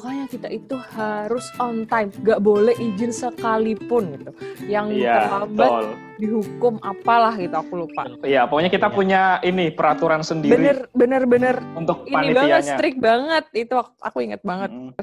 [0.00, 2.08] pokoknya kita itu harus on time.
[2.24, 4.32] Gak boleh izin sekalipun gitu.
[4.64, 5.84] Yang iya terlambat betul.
[6.16, 8.08] dihukum apalah gitu aku lupa.
[8.24, 8.96] Iya pokoknya kita Iya.
[8.96, 10.56] punya ini peraturan sendiri.
[10.56, 11.56] Bener bener bener.
[11.76, 13.44] Untuk ini banget strict banget.
[13.52, 14.72] Itu aku- inget banget.
[14.72, 14.96] Mm.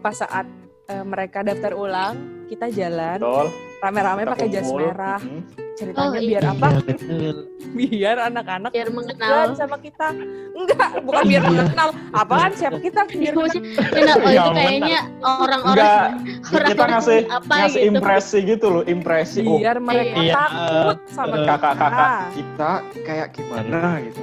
[0.00, 0.48] pas saat
[0.88, 3.20] eh, mereka daftar ulang, kita jalan.
[3.20, 3.48] Betul.
[3.82, 5.18] rame-rame pakai jas merah.
[5.20, 5.42] Mm.
[5.72, 6.52] Ceritanya Oh, biar iya.
[6.52, 6.66] apa?
[6.68, 7.36] Iya, betul.
[7.72, 10.06] Biar anak-anak biar mengenal sama kita.
[10.52, 11.88] Enggak, bukan biar mengenal.
[12.12, 13.62] Apaan siapa kita biar mengenal.
[13.88, 16.08] Kenal, oh Ya, itu kayaknya orang-orang Enggak,
[16.52, 17.88] orang kita ngasih apa ngasih gitu.
[17.90, 19.40] impresi gitu loh, impresi.
[19.42, 20.34] Oh, Biar mereka Iya.
[20.36, 21.48] takut sama Eh, kita.
[21.56, 22.70] kakak-kakak kita
[23.02, 24.20] kayak gimana gitu.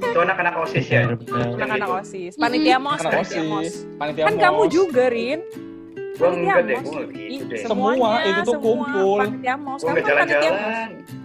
[0.00, 1.00] Itu anak-anak OSIS ya.
[1.08, 1.88] Anak-anak.
[1.98, 3.72] OSIS, panitia mos, panitia mos.
[3.98, 5.40] Kan kamu juga, Rin.
[6.20, 6.84] Gue Panitia enggak deh, mos.
[6.84, 7.60] gue enggak Ih, gitu deh.
[7.64, 9.18] Semua, itu tuh semua kumpul.
[9.24, 9.80] Panitia mos.
[9.80, 11.19] Kamu enggak kan panitia mos.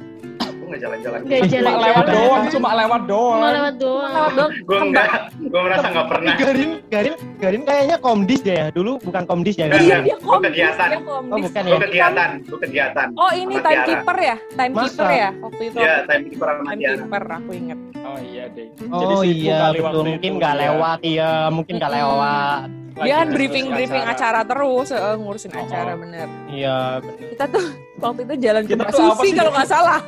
[0.66, 0.66] Jalan-jalan.
[0.66, 1.20] Gue enggak jalan-jalan.
[1.22, 1.86] Nggak Cuma jalan-jalan.
[1.86, 3.40] lewat doang, cuma lewat doang.
[3.42, 4.12] lewat doang.
[4.12, 4.52] Lewat dong.
[4.66, 6.34] Gue enggak, gue merasa enggak pernah.
[6.36, 8.68] Garin, Garin, Garin kayaknya komdis deh ya.
[8.74, 9.66] Dulu bukan komdis ya.
[9.70, 10.50] Iya, dia komdis.
[10.50, 10.88] kegiatan.
[10.90, 11.32] Dia komdis.
[11.34, 11.78] Oh, bukan ya.
[11.86, 13.08] kegiatan, gue kegiatan.
[13.16, 14.36] Oh, ini timekeeper ya?
[14.56, 15.22] Timekeeper Masa?
[15.22, 15.30] ya?
[15.40, 15.78] Waktu itu.
[15.80, 16.62] Iya, time keeper sama.
[16.74, 17.80] Timekeeper, aku inget.
[18.06, 18.68] Oh iya deh.
[18.94, 20.04] Oh sibuk iya, kali betul.
[20.06, 20.64] Mungkin itu nggak dia.
[20.64, 21.32] lewat, iya.
[21.50, 22.68] Mungkin nggak lewat.
[22.96, 25.96] Lagi Dia kan ngurus briefing-briefing acara terus, eh, ngurusin Oh, acara oh.
[26.00, 26.28] bener.
[26.48, 27.28] Iya, benar.
[27.28, 27.66] Kita tuh
[28.00, 30.00] waktu itu jalan ke Susi kalau nggak salah.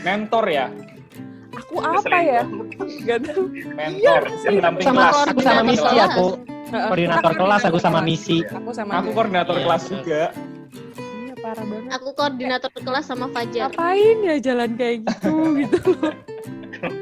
[0.00, 0.66] Mentor ya,
[1.52, 2.42] Aku Udah apa ya?
[3.04, 3.42] Gak tahu.
[3.70, 4.22] mentor.
[4.34, 4.48] sih.
[4.48, 5.26] Pendamping Sama kelas.
[5.26, 6.08] aku sama misi kelas.
[6.08, 6.26] aku.
[6.70, 8.38] Koordinator kelas aku sama misi.
[8.44, 10.22] Aku sama Aku koordinator Iya, kelas juga.
[10.96, 11.90] Iya, parah banget.
[11.92, 13.68] Aku koordinator kelas sama Fajar.
[13.68, 16.12] Ngapain ya jalan kayak gitu gitu loh.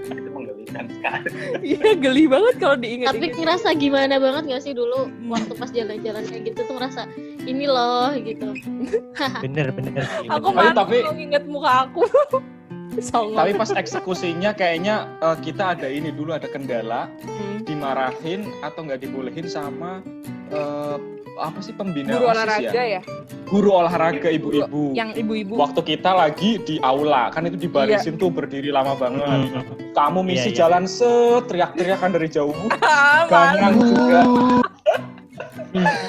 [0.09, 1.29] Itu menggelikan sekali.
[1.63, 6.25] Iya geli banget kalau diinget Tapi ngerasa gimana banget gak sih dulu waktu pas jalan-jalan
[6.25, 7.03] kayak gitu tuh ngerasa
[7.41, 8.49] ini loh gitu.
[9.45, 10.03] Bener, bener.
[10.03, 10.57] sih, Aku bener.
[10.67, 12.03] malu tapi- nginget muka aku.
[13.01, 13.39] Songong.
[13.39, 17.63] Tapi pas eksekusinya kayaknya eh, kita ada ini dulu ada kendala, Hmm.
[17.63, 20.03] dimarahin atau nggak dibolehin sama
[20.49, 20.97] eh,
[21.39, 22.99] apa sih pembina Guru OSIS olahraga ya?
[22.99, 23.03] ya?
[23.47, 24.91] Guru olahraga ibu-ibu.
[24.93, 25.55] Yang ibu-ibu.
[25.55, 29.23] Waktu kita lagi di aula, kan itu dibarisin tuh berdiri lama banget.
[29.55, 29.63] Hmm.
[29.95, 30.59] Kamu misi Iya, iya.
[30.59, 32.55] jalan set, teriak-teriakan dari jauh.
[32.83, 34.21] Ah, Ganang juga.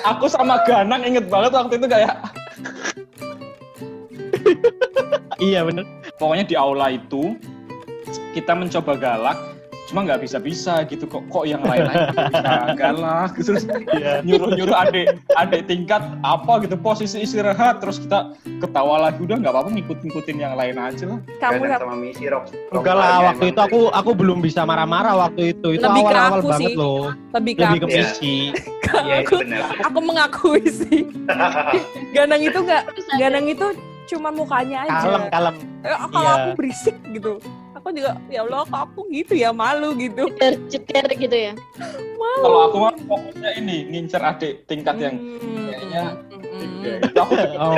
[0.07, 2.15] Aku sama Ganang inget banget waktu itu kayak
[5.39, 5.85] Iya, bener.
[6.19, 7.39] Pokoknya di aula itu
[8.31, 9.39] kita mencoba galak
[9.85, 12.53] cuma nggak bisa bisa gitu kok kok yang lain aja bisa
[12.85, 14.21] galak terus Iya.
[14.21, 19.49] nyuruh nyuruh adik adik tingkat apa gitu posisi istirahat terus kita ketawa lagi udah nggak
[19.49, 22.53] apa-apa ngikut ngikutin yang lain aja lah Kamu Ganang sama misi rock.
[22.69, 25.67] Enggak lah, waktu itu aku aku belum bisa marah-marah waktu itu.
[25.73, 26.73] Itu Lebih ke awal-awal aku banget sih.
[26.77, 27.03] loh.
[27.33, 27.89] lebih ke Lebih ke aku.
[27.89, 28.03] Iya.
[28.05, 28.35] misi.
[28.89, 29.61] Iya, aku, benar.
[29.85, 31.01] aku mengakui sih.
[32.17, 32.83] Ganang itu nggak,
[33.15, 33.67] Ganang itu
[34.09, 34.99] cuma mukanya aja.
[34.99, 35.55] Kalem, kalem.
[35.85, 36.33] Eh, kalau Iya.
[36.35, 37.37] aku berisik gitu.
[37.79, 40.27] Aku juga ya Allah kok aku gitu ya malu gitu.
[40.67, 41.53] Ceker, gitu ya.
[42.19, 45.65] kalau aku mah fokusnya ini ngincer adik tingkat yang Hmm.
[45.65, 46.03] kayaknya
[46.49, 46.99] Hmm.
[47.59, 47.75] Oh.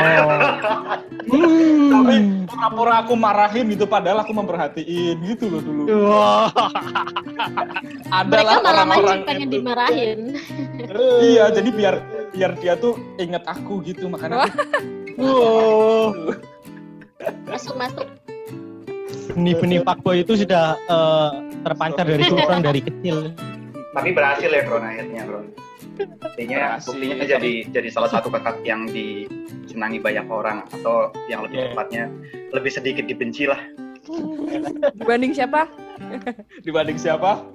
[1.91, 2.45] tapi Hmm.
[2.45, 5.83] pura-pura aku marahin gitu padahal aku memperhatiin gitu loh dulu
[8.11, 9.53] adalah Mereka malah orang-orang pengen itu.
[9.55, 10.19] dimarahin.
[11.29, 11.95] iya jadi biar
[12.31, 14.49] biar dia tuh inget aku gitu makanya.
[15.15, 16.33] Wow.
[17.45, 18.07] Masuk masuk.
[19.29, 21.31] Benih-benih fuckboy itu sudah eh,
[21.61, 23.31] terpancar dari Sultan dari kecil.
[23.91, 25.45] Tapi berhasil ya Kron akhirnya Kron.
[26.01, 31.67] Buktinya, buktinya jadi jadi salah satu kakak yang disenangi banyak orang atau yang lebih Iya.
[31.75, 32.03] tepatnya
[32.49, 33.59] lebih sedikit dibenci lah.
[34.97, 35.69] Dibanding siapa?
[36.65, 37.45] dibanding siapa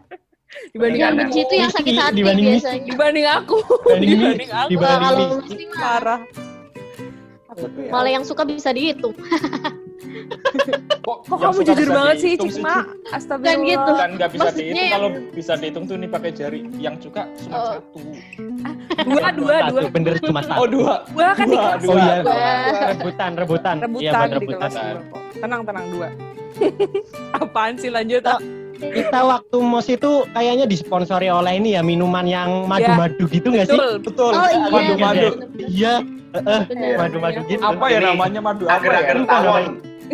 [0.70, 2.55] Dibanding Yang benci itu yang sakit hati Dibanding misi.
[2.62, 2.87] biasanya.
[2.87, 3.57] dibanding aku.
[3.66, 4.70] Dibanding dibanding aku.
[4.70, 5.64] Dibanding Kalau misi.
[5.74, 6.20] Parah.
[7.57, 9.16] Ya malah yang suka bisa dihitung.
[10.98, 12.76] kok, Kok kamu jujur banget sih, dihitung Cik Ma?
[12.76, 13.62] Kan Astagfirullah.
[13.64, 13.92] gitu.
[13.92, 17.22] kan nggak bisa Maksudnya dihitung yang- kalau bisa dihitung tuh nih pakai jari yang suka
[17.36, 17.66] cuma Oh.
[17.72, 17.98] satu
[19.06, 19.88] Dua, dua, Satu, dua.
[19.88, 20.58] bener cuma satu.
[20.58, 21.80] oh dua Dua kan Dua, kelas.
[21.80, 21.90] dua.
[21.90, 22.50] Oh iya, Dua.
[22.88, 23.74] rebutan, rebutan.
[23.76, 24.70] Iya, Rebutan di rebutan.
[24.70, 25.00] dua.
[25.36, 26.08] Tenang, tenang dua.
[27.36, 28.22] Apaan sih lanjut?
[28.24, 28.40] Oh.
[28.76, 33.76] Kita waktu mos itu kayaknya disponsori oleh ini ya minuman yang madu-madu gitu nggak sih?
[33.76, 33.92] Betul.
[34.02, 34.68] betul Oh iya.
[34.68, 35.94] madu-madu Iya,
[36.34, 36.94] eh, Bener.
[36.98, 37.60] madu-madu gitu.
[37.62, 39.36] apa ya namanya madu apa ya lupa.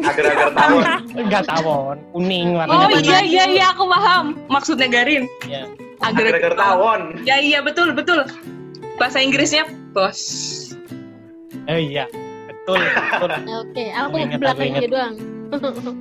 [0.01, 0.85] Agar-agar tawon.
[1.13, 2.99] Enggak tawon, kuning Oh warnanya.
[3.05, 5.29] iya iya iya aku paham maksudnya Garin.
[5.45, 5.69] Iya.
[6.01, 7.01] Agar-agar tawon.
[7.29, 8.25] Ya iya betul betul.
[8.97, 10.21] Bahasa Inggrisnya bos.
[11.69, 12.09] Oh iya,
[12.49, 13.31] betul, betul.
[13.63, 14.91] Oke, aku belakangnya ingat.
[14.91, 15.15] doang.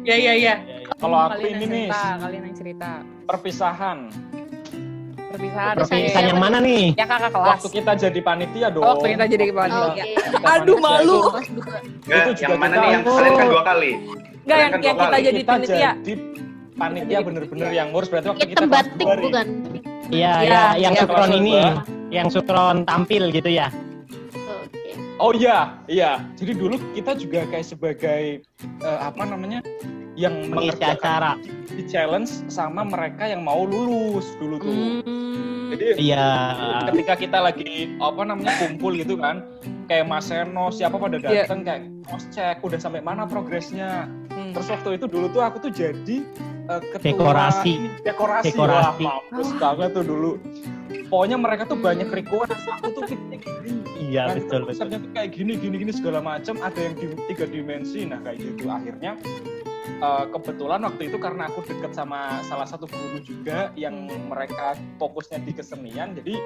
[0.07, 0.53] Ya iya iya.
[0.95, 2.91] kalau aku ini nih cerita, kalian yang cerita.
[3.27, 3.97] perpisahan
[5.31, 5.73] Perpisahan.
[5.79, 6.83] Perpisahan yang mana nih?
[6.93, 7.47] Yang kakak kelas.
[7.49, 9.87] waktu kita jadi panitia dong Waktu kita jadi panitia.
[9.87, 10.03] Oke.
[10.43, 11.19] Aduh malu.
[12.03, 13.91] Enggak, Itu juga yang mana kita- nih yang kalian kan dua kali.
[13.91, 15.21] Enggak yang, kan yang kita kali.
[15.21, 15.91] jadi kita panitia.
[15.95, 16.13] jadi
[16.73, 19.47] panitia bener-bener yang ngurus berarti waktu kita batik bukan?
[20.11, 21.55] Iya, Iya, ya, yang iya, sukron ini,
[22.11, 23.71] yang sukron tampil gitu ya.
[24.35, 24.91] Oke.
[25.15, 26.11] Oh iya, iya.
[26.35, 28.23] Jadi dulu kita juga kayak sebagai
[28.81, 29.63] eh, apa namanya
[30.21, 31.31] yang Mengisi mengerjakan acara.
[31.67, 34.69] di challenge sama mereka yang mau lulus dulu tuh.
[35.01, 35.69] Hmm.
[35.71, 36.27] Jadi Iya.
[36.85, 39.41] ketika kita lagi apa namanya kumpul gitu kan,
[39.87, 41.47] kayak Mas Seno siapa pada Iya.
[41.47, 44.05] datang kayak cross check udah sampai mana progresnya.
[44.29, 44.51] Hmm.
[44.51, 46.21] Terus waktu itu dulu tuh aku tuh jadi
[46.63, 47.71] eh, ketua Dekorasi.
[47.73, 48.45] ini, dekorasi.
[48.47, 49.03] Dekorasi.
[49.03, 50.31] Wah, mampus banget tuh dulu.
[51.07, 53.03] Pokoknya mereka tuh banyak request, aku tuh.
[53.97, 54.61] Iya Nah, betul betul.
[54.69, 58.37] konsepnya tuh kayak gini gini gini segala macam ada yang di tiga dimensi nah kayak
[58.41, 59.15] gitu akhirnya
[59.87, 65.41] eh, kebetulan waktu itu karena aku deket sama salah satu guru juga yang mereka fokusnya
[65.41, 66.37] di kesenian jadi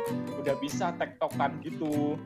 [0.41, 2.19] udah bisa tektokan gitu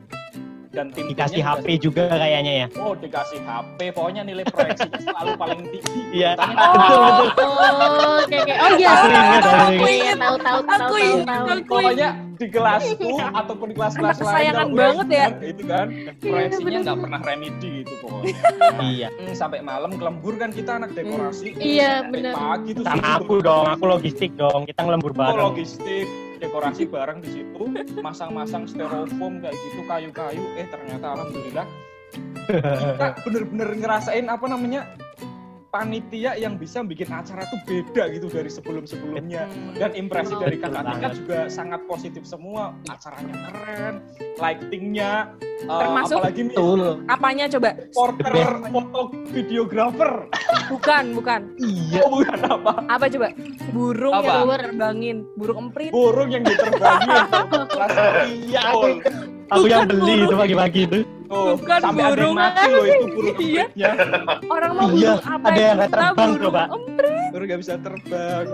[0.70, 2.66] dan tim Dikasih HP juga kayaknya ya.
[2.78, 6.30] oh dikasih HP pokoknya nilai proyeksinya selalu paling tinggi Iya.
[6.34, 7.50] Tanya, Betul betul.
[7.50, 8.54] Oh, oke oke.
[8.56, 8.90] Oh iya.
[8.90, 15.06] Aku ingat, tahu tahu tahu tahu pokoknya di kelasku ataupun di kelas-kelas lain kesayangan banget
[15.08, 15.26] ya.
[15.44, 16.80] itu kan proyeksinya bener.
[16.82, 18.34] nggak pernah remedi gitu pokoknya
[18.90, 19.08] Iya.
[19.12, 21.54] Hmm, sampai malam kelembur kan kita anak dekorasi.
[21.56, 22.32] Iya, bener.
[22.32, 24.60] Pagi tuh Sama subuh aku dong, aku logistik dong.
[24.64, 25.42] Kita ngelembur Oh, bareng.
[25.48, 26.06] logistik,
[26.40, 27.62] dekorasi bareng di situ,
[28.00, 30.44] masang-masang styrofoam kayak gitu, kayu-kayu.
[30.56, 31.66] Eh ternyata alhamdulillah
[32.50, 34.82] kita bener-bener ngerasain apa namanya
[35.70, 39.46] panitia yang bisa bikin acara tuh beda gitu dari sebelum-sebelumnya
[39.78, 41.10] dan impresi dari tingkat banget.
[41.16, 43.94] juga sangat positif semua acaranya keren
[44.36, 46.82] lightingnya eh, Termasuk- apalagi nih Betul.
[47.06, 47.70] Apanya coba?
[47.90, 48.32] porter
[48.66, 50.12] foto videographer
[50.66, 51.40] Bukan, bukan.
[51.56, 52.00] Iya.
[52.02, 53.28] oh, bukan apa Apa coba?
[53.70, 54.26] Burung Apa?
[54.26, 55.90] yang terbangin, burung emprit.
[55.90, 57.10] burung yang diterbangin
[58.50, 58.62] Iya,
[59.52, 60.98] aku, yang beli itu pagi-pagi itu.
[61.30, 63.62] Tuh, Bukan sampai ada yang burung mati loh itu burung Iya.
[63.62, 63.90] empritnya
[64.44, 65.46] Orang mau Iya, burung apa?
[65.46, 66.62] ada yang nggak terbang, burung coba.
[66.68, 67.28] emprit.
[67.30, 68.44] burung nggak bisa terbang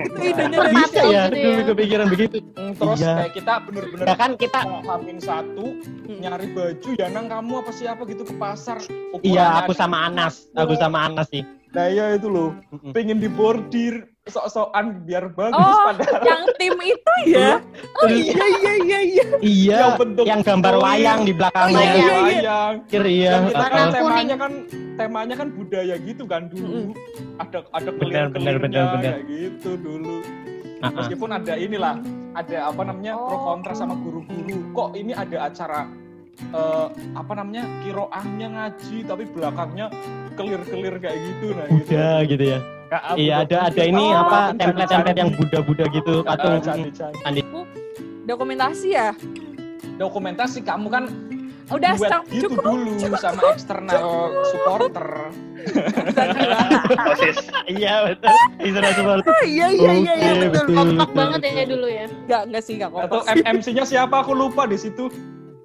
[0.00, 1.00] Itu idenya Kok dari bisa ya?
[1.00, 1.22] gitu ya.
[1.46, 2.36] Dulu kepikiran begitu.
[2.50, 3.14] Hmm, terus Iya.
[3.14, 5.66] kayak kita bener-bener Ya kan kita hamin satu
[6.04, 8.78] nyari baju ya nang kamu apa siapa gitu ke pasar
[9.20, 10.34] Iya, aku ada- sama Anas.
[10.52, 11.46] Aku sama Anas sih.
[11.70, 12.90] nah iya itu loh Mm-mm.
[12.90, 17.56] pengen dibordir sok-sokan biar bagus Oh, padahal yang tim itu ya?
[17.96, 19.26] Oh iya iya iya iya.
[19.40, 21.80] Iya, Yang bentuk yang gambar wayang di Oh, belakangnya.
[21.80, 22.18] iya, iya.
[22.20, 23.30] wayang Pikir iya.
[23.32, 24.52] Dan kita kan Warna temanya kan
[24.94, 26.92] temanya kan budaya gitu kan dulu
[27.38, 29.12] ada ada Benar, benar, benar, benar.
[29.16, 30.16] kayak gitu dulu
[30.80, 30.92] Ah, ah.
[30.96, 31.94] meskipun ada inilah
[32.32, 33.40] ada apa namanya pro Oh.
[33.46, 35.84] kontra sama guru-guru kok ini ada acara
[36.42, 39.92] eh, apa namanya kiroahnya ngaji tapi belakangnya
[40.32, 42.60] kelir-kelir kayak gitu nah gitu Buddha gitu ya.
[43.14, 46.58] Iya, ada ada ini Oh, apa template-template yang Buddha-Buddha gitu, patung.
[46.58, 47.42] candi-candi.
[48.24, 49.10] Dokumentasi ya?
[49.96, 51.04] dokumentasi kamu kan
[51.68, 52.72] Udah stop gitu cukup.
[52.72, 54.00] dulu sama eksternal
[54.44, 55.28] supporter
[57.06, 57.36] osis
[57.70, 58.32] Iya, betul.
[58.64, 59.24] Israel Support.
[59.44, 60.72] Iya iya iya iya Oke, betul.
[60.72, 62.06] Kompak banget ya dulu ya.
[62.08, 63.44] Enggak enggak sih enggak atau kompak.
[63.46, 65.12] MC-nya siapa aku lupa di situ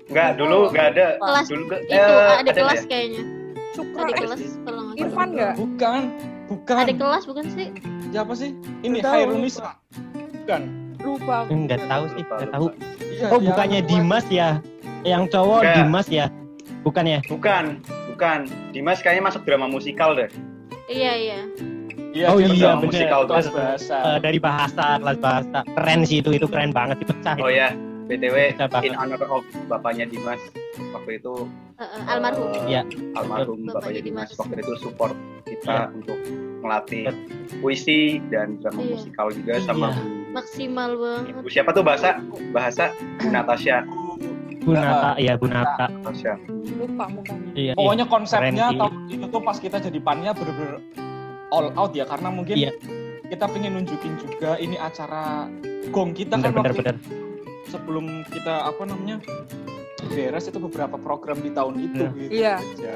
[0.05, 1.07] Enggak, dulu enggak ada.
[1.17, 2.85] Kelas Dulu itu eh, ada kelas ya?
[2.85, 3.21] kayaknya.
[3.71, 4.83] Syukra Ada kelas kalau.
[4.93, 5.53] Irfan enggak?
[5.55, 6.01] bukan
[6.45, 7.67] bukan Ada kelas bukan sih?
[8.09, 9.75] siapa sih ini tahu, Hairunisa
[10.41, 10.61] bukan
[10.97, 11.45] Lupa.
[11.47, 12.67] Enggak tahu sih, enggak tahu.
[12.97, 14.57] Iya, Oh, bukannya Dimas ya?
[15.05, 15.75] Yang cowok Enggak.
[15.77, 16.25] Dimas ya?
[16.81, 17.19] Bukan ya?
[17.23, 17.63] Bukan,
[18.09, 18.39] bukan.
[18.73, 20.25] Dimas kayaknya masuk drama musikal deh.
[20.89, 21.39] Iya iya.
[22.09, 22.89] Iya, Oh iya, bener.
[22.89, 23.97] musikal kelas bahasa.
[24.01, 25.59] Eh, dari bahasa, kelas bahasa.
[25.67, 27.37] Keren sih itu, itu keren banget dipecah.
[27.37, 27.69] Oh ya,
[28.07, 30.41] BTW in honor of bapaknya Dimas
[30.89, 32.47] waktu itu Eh, almarhum.
[32.65, 32.81] Iya.
[33.13, 34.39] almarhum Bapaknya bapaknya Dimas Dimas.
[34.39, 35.85] waktu itu support kita Iya.
[35.91, 36.19] untuk
[36.61, 37.03] melatih
[37.59, 38.91] puisi dan drama Iya.
[38.95, 39.99] musikal juga sama Iya.
[39.99, 41.33] Bu- Maksimal banget.
[41.37, 42.09] Bu siapa tuh bahasa
[42.51, 42.83] bahasa
[43.17, 43.83] Bu Natasha.
[44.61, 45.85] Bu Nata, ya Bu Nata.
[45.89, 46.39] Natasha.
[46.73, 47.49] Lupa mukanya.
[47.53, 47.73] Iya, iya.
[47.73, 50.79] Pokoknya konsepnya tahun itu tuh pas kita jadi pannya bener-bener
[51.49, 52.71] all out ya karena mungkin Iya.
[53.25, 55.51] kita pengen nunjukin juga ini acara
[55.87, 56.95] gong kita Bener, kan bener, waktu bener.
[57.65, 59.17] sebelum kita apa namanya
[60.05, 62.19] beres itu beberapa program di tahun itu Bener.
[62.19, 62.53] gitu Iya.
[62.59, 62.93] aja.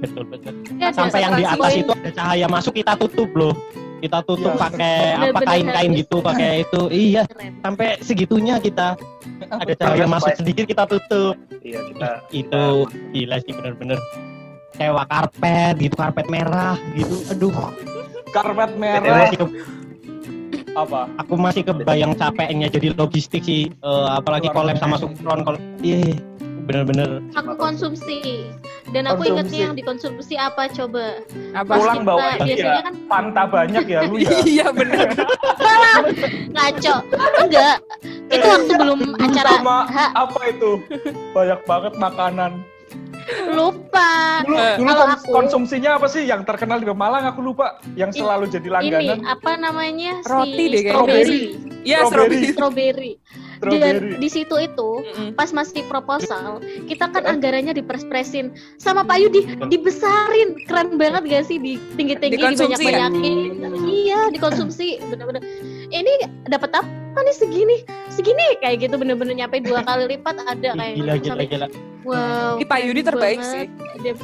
[0.00, 0.52] Betul, betul.
[0.76, 3.54] Ya, Sampai yang di konsentrasi atas itu ada cahaya masuk kita tutup loh.
[4.00, 4.60] Kita tutup Iya.
[4.60, 6.80] pakai Bener, apa kain-kain gitu, pakai itu.
[6.88, 7.52] Iya, Keren.
[7.60, 8.96] sampai segitunya kita
[9.46, 11.34] ada cahaya masuk sedikit kita tutup.
[11.60, 12.62] Iya kita Itu
[13.12, 14.00] gila sih bener-bener.
[14.72, 17.14] Sewa karpet gitu, karpet merah gitu.
[17.28, 17.52] Aduh,
[18.32, 19.28] karpet merah
[20.72, 23.68] apa aku masih kebayang capeknya jadi logistik sih.
[23.70, 25.04] Eh, apalagi collab sama biasa.
[25.04, 25.38] Supron.
[25.42, 26.14] collab- Iya,
[26.62, 27.10] bener-bener.
[27.32, 28.46] Aku konsumsi.
[28.88, 29.30] Dan aku Konsumsi.
[29.32, 31.22] ingetnya yang dikonsumsi apa coba?
[31.54, 31.72] Apa?
[31.72, 35.06] Pulang bawa ini biasanya ya kan Fanta banyak ya lu ya Iya benar.
[36.50, 36.94] ngaco.
[37.40, 37.76] Enggak.
[38.28, 40.70] Itu waktu belum acara sama Ha, apa itu
[41.30, 42.50] banyak banget makanan
[43.50, 44.10] lupa.
[44.42, 47.66] dulu, Eh, dulu kalau kons- aku- konsumsinya apa sih yang terkenal di Pemalang aku lupa
[47.94, 50.12] yang selalu jadi Ini langganan apa namanya?
[50.22, 50.90] Roti si deh kayaknya.
[50.90, 51.40] strawberry.
[51.80, 52.38] Iya Strawberry.
[52.46, 52.50] strawberry.
[52.50, 53.12] Strawberry.
[53.60, 54.16] Strawberry.
[54.16, 55.36] di situ itu Mm-mm.
[55.36, 61.56] pas masih proposal kita kan anggarannya dipres-presin sama Pak Yudi dibesarin keren banget gak sih
[61.56, 63.04] di tinggi-tinggi Dikonsumsi ya?
[63.12, 63.36] dibanyak-banyakin
[63.86, 65.44] iya dikonsumsi bener-bener
[65.88, 66.12] ini
[66.46, 67.76] dapat apa nih segini
[68.08, 71.66] segini kayak gitu bener-bener nyampe dua kali lipat ada kayak Gila gila gila.
[72.02, 73.52] Wow Ini Pak Yudi terbaik banget.
[73.52, 73.64] sih.
[74.00, 74.14] dia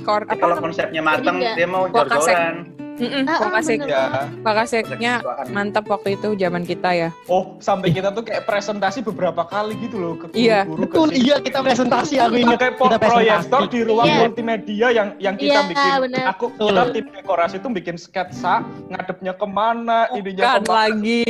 [0.00, 1.00] Kor kalau konsepnya
[1.34, 2.73] nggak- dia mau jor-joran.
[2.94, 3.78] Mm-mm, Ah, ah, Wakasek.
[3.80, 5.02] bener.
[5.02, 5.14] Ya.
[5.50, 7.08] Mantap waktu itu zaman kita ya.
[7.26, 10.86] Oh, sampai kita tuh kayak presentasi beberapa kali gitu loh ke Iya, guru-guru.
[10.86, 13.18] Betul, ke iya kita presentasi aku ingat pakai po- kita presentasi.
[13.18, 14.18] proyektor di ruang Iya.
[14.20, 16.24] multimedia yang yang kita Iya, bikin benar.
[16.28, 16.68] aku Betul.
[16.68, 18.54] kita tim dekorasi itu bikin sketsa
[18.88, 21.22] ngadepnya ke mana ininya Bukan ke mana lagi.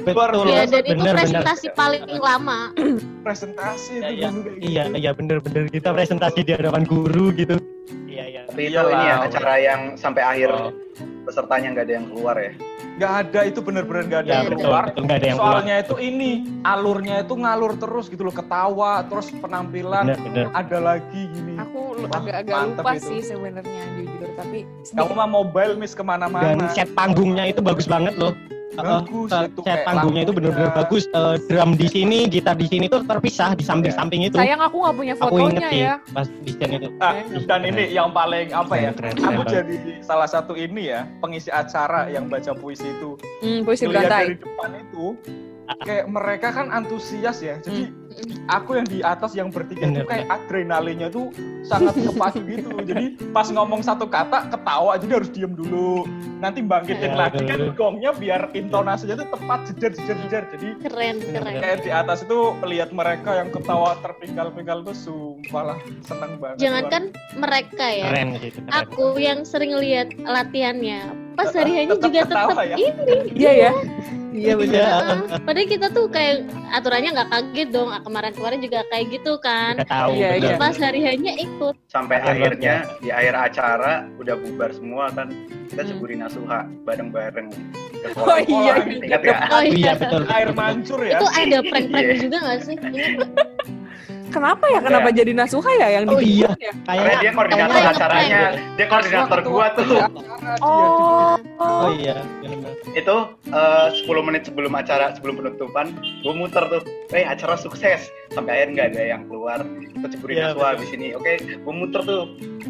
[0.00, 0.46] Betul.
[0.46, 1.14] ya dan itu bener, bener.
[1.18, 2.70] presentasi paling lama
[3.20, 4.96] presentasi itu Iya, dulu kayak Iya, gitu.
[4.96, 7.58] iya bener-bener kita presentasi di hadapan guru gitu.
[8.58, 10.74] Tapi itu ini ya acara yang sampai akhir Oh.
[11.22, 12.52] pesertanya nggak ada yang keluar ya.
[12.98, 15.52] nggak ada itu bener-bener nggak ada Ya, yang betul, keluar betul, nggak ada yang keluar.
[15.54, 16.30] soalnya itu ini
[16.64, 20.46] alurnya itu ngalur terus gitu loh ketawa terus penampilan Bener-bener.
[20.50, 23.06] ada lagi gini Aku agak-agak lupa itu.
[23.06, 24.58] sih sebenarnya jujur, tapi
[24.90, 28.34] kamu mah mobile miss Dan ke mana-mana set panggungnya itu bagus banget loh.
[28.70, 31.04] Bagus, Uh, itu set kayak panggungnya itu bener-bener bagus.
[31.10, 34.36] Uh, drum di sini, gitar di sini tuh terpisah di samping-samping itu.
[34.36, 35.94] sayang aku nggak punya Aku inget fotonya sih ya.
[36.12, 36.88] pas desain itu.
[36.98, 39.48] Ah, dan ini yang paling apa ya aku keren.
[39.48, 44.10] jadi salah satu ini ya pengisi acara yang baca puisi itu Hmm, puisi berantai.
[44.30, 45.04] dari depan itu
[45.84, 47.60] kayak mereka kan antusias ya.
[47.60, 47.92] Jadi
[48.48, 51.28] aku yang di atas yang bertiga itu kayak adrenalinnya tuh
[51.64, 52.70] sangat kepacu gitu.
[52.82, 54.96] Jadi pas ngomong satu kata ketawa.
[54.96, 56.08] Jadi harus diem dulu.
[56.38, 59.58] Nanti bangkitin Ya, lagi kan gongnya biar intonasinya tuh tepat.
[59.76, 60.42] Jejer jejer jejer.
[60.56, 61.54] Jadi keren keren.
[61.60, 66.64] kayak di atas itu melihat mereka yang ketawa terpinggal-pinggal tuh sumpah lah seneng banget.
[66.64, 67.02] Jangankan
[67.36, 68.06] mereka ya.
[68.08, 68.58] Keren gitu.
[68.64, 68.72] Keren.
[68.72, 71.28] aku yang sering lihat latihannya.
[71.38, 72.74] Pas hari hanya Tetep juga tetap ya?
[72.74, 73.16] ini.
[73.38, 73.70] Iya ya.
[74.28, 74.76] Iya benar.
[74.76, 75.40] Iya, Heeh.
[75.40, 76.36] padahal kita tuh kayak
[76.70, 80.10] aturannya nggak kaget dong Ah, kemarin-kemarin juga kayak gitu kan udah tahu.
[80.14, 80.54] Iya, iya.
[80.56, 85.32] pas hari hanya ikut Sampai akhirnya di akhir acara udah bubar semua kan.
[85.68, 85.90] Kita Hmm.
[85.90, 87.48] ceburin asuha bareng-bareng.
[87.98, 88.46] ke Oh kolam.
[88.46, 88.74] iya.
[89.02, 89.40] Ingat gak?
[89.50, 90.22] oh Iya iya betul.
[90.30, 92.14] air mancur ya itu ada prank-prank Iya.
[92.22, 92.76] juga nggak sih?
[94.28, 94.80] Kenapa ya?
[94.80, 96.50] Kenapa jadi Nasuha ya yang Oh iya.
[96.56, 96.72] ya?
[96.84, 98.40] Karena dia koordinator Kayaknya acaranya.
[98.76, 99.86] Dia koordinator gua tuh.
[100.60, 101.34] Oh.
[101.58, 102.22] Oh iya.
[102.40, 102.72] bener-bener.
[102.92, 103.16] Itu
[103.48, 106.82] eh, 10 menit sebelum acara, sebelum penutupan, gua muter tuh.
[107.10, 108.08] Eh acara sukses.
[108.28, 109.64] Sampai akhir nggak ada yang keluar.
[109.64, 111.06] Kita ceburin Iya, asuha di sini.
[111.16, 111.32] Oke,
[111.64, 112.20] gua muter tuh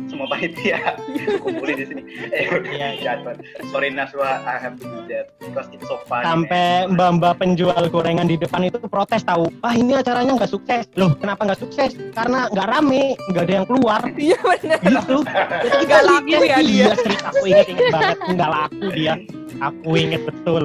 [0.09, 0.79] semua panitia
[1.43, 2.03] kumpulin di sini.
[2.31, 3.13] Eh, Iya, iya.
[3.19, 3.35] jatuh.
[3.69, 6.23] Sorry Naswa, I have to do that because it's so fun.
[6.23, 9.51] Sampai mbak-mbak penjual gorengan di depan itu protes tahu.
[9.61, 10.87] Wah ini acaranya nggak sukses.
[10.95, 11.91] Loh kenapa nggak sukses?
[12.13, 14.01] Karena nggak rame, nggak ada yang keluar.
[14.29, 14.81] Iya benar.
[14.85, 15.17] Gitu.
[15.65, 16.57] Jadi Nggak laku ya dia.
[16.61, 18.17] Iya, serius aku inget-inget banget.
[18.37, 19.15] Nggak laku dia.
[19.59, 20.65] Aku inget betul.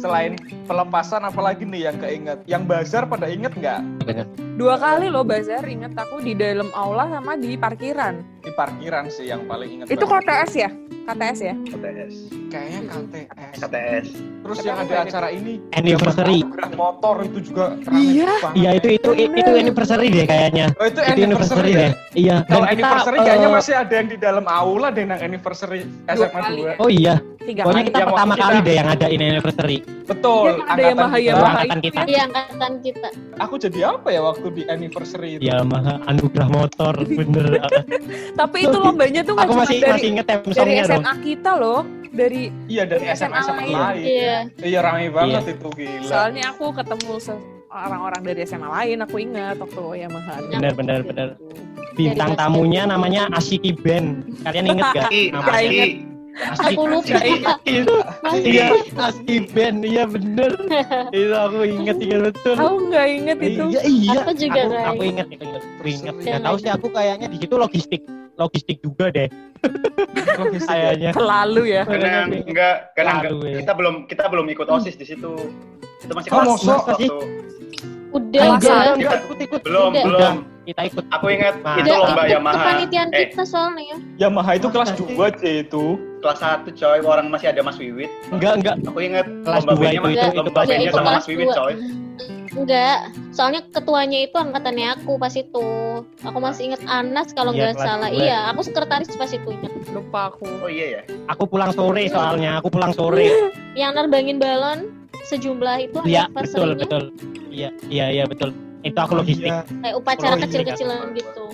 [0.00, 0.32] Selain
[0.64, 3.84] pelepasan apalagi nih yang keinget yang bazar pada inget nggak
[4.56, 8.20] Dua kali loh bazar inget aku di dalam aula sama di parkiran.
[8.40, 10.24] di parkiran sih yang paling inget Itu banget.
[10.26, 10.70] KTS ya?
[11.02, 11.54] KTS ya?
[11.66, 12.14] KTS.
[12.50, 14.06] kayaknya KTS KTS.
[14.40, 16.40] terus yang ada acara ini Anniversary.
[16.74, 18.32] motor itu juga Iya.
[18.40, 18.56] banget.
[18.56, 20.66] Iya itu itu itu anniversary deh kayaknya.
[20.74, 21.92] oh itu Itu anniversary deh.
[22.14, 22.36] Iya.
[22.44, 26.56] kalau anniversary kayaknya eh, masih ada yang di dalam aula deh yang anniversary SMA kali
[26.58, 26.74] 2 ya?
[26.76, 27.14] Oh iya.
[27.50, 27.88] Tiga Pokoknya kali.
[27.88, 29.78] kita Yang pertama kali kita- deh yang ada ini anniversary.
[30.04, 31.26] betul Iya, kan ada Yamaha kita.
[31.26, 31.98] Yamaha Angkatan itu kita.
[31.98, 32.06] ya.
[32.06, 33.08] Iya angkatan kita.
[33.36, 37.46] aku jadi apa ya waktu di anniversary itu Yamaha anugerah motor bener.
[38.32, 41.02] Tapi itu lombanya tuh aku masih dari masih inget dari songnya dong.
[41.02, 41.80] SMA kita loh.
[42.10, 44.02] Dari iya dari Dari SMA SMA SMA lain.
[44.04, 44.36] Iya.
[44.60, 49.56] iya rame banget itu gila soalnya aku ketemu se- orang-orang dari SMA lain aku ingat
[49.56, 50.34] waktu Yamaha.
[50.48, 51.28] Bener bener bener.
[51.92, 54.26] Bintang tamunya namanya Ashiki Band.
[54.40, 55.10] Kalian inget gak?
[55.10, 55.30] Ki,
[56.30, 57.18] Ki, Aku lupa.
[57.64, 58.42] itu Masih.
[58.46, 58.66] iya
[58.96, 60.52] Ashiki Band iya bener
[61.10, 63.62] itu aku inget inget betul Aku nggak inget itu.
[63.68, 65.26] iya iya Aku juga aku, nggak aku inget.
[65.26, 68.02] inget aku inget aku inget nggak tahu sih aku kayaknya di situ logistik
[68.34, 69.28] logistik juga deh
[70.62, 71.82] kayaknya Selalu ya.
[71.84, 75.32] karena enggak karena enggak, kita belum kita belum ikut osis di situ.
[76.00, 77.12] Itu masih Oh, kelas waktu.
[78.10, 78.58] Udah Masa?
[78.58, 78.78] udah.
[78.90, 80.04] enggak enggak ikut ikut Belum, Udah.
[80.04, 80.34] belum.
[80.62, 81.76] kita ikut Aku ingat Nah.
[81.76, 82.54] itu lomba ikut Yamaha.
[82.56, 83.96] kepanitiaan Eh, kita soalnya.
[84.16, 85.06] Yamaha itu kelas Masa sih?
[85.08, 85.84] 2 C itu
[86.20, 88.10] kelas 1 coy, orang masih ada Mas Wiwit.
[88.28, 91.10] enggak enggak Aku ingat Kelas lomba dua bandnya itu, Mas- itu, lomba itu itu sama
[91.12, 91.74] Mas Wiwit coy.
[92.50, 92.98] Enggak,
[93.30, 95.66] soalnya ketuanya itu angkatannya aku pas itu.
[96.20, 98.08] Aku masih inget Anas kalau Iya, nggak kelas salah.
[98.10, 99.50] Iya, aku sekretaris pas itu.
[99.88, 100.44] Lupa aku.
[100.58, 101.02] Oh iya ya.
[101.26, 103.30] aku pulang sore soalnya aku pulang sore
[103.72, 104.78] Yang nerbangin balon
[105.22, 107.14] sejumlah itu iya betul betul
[107.50, 109.60] iya iya iya betul itu aku Oh, logistik iya.
[109.66, 111.16] kayak upacara Oh, iya, kecil-kecilan iya.
[111.16, 111.44] gitu.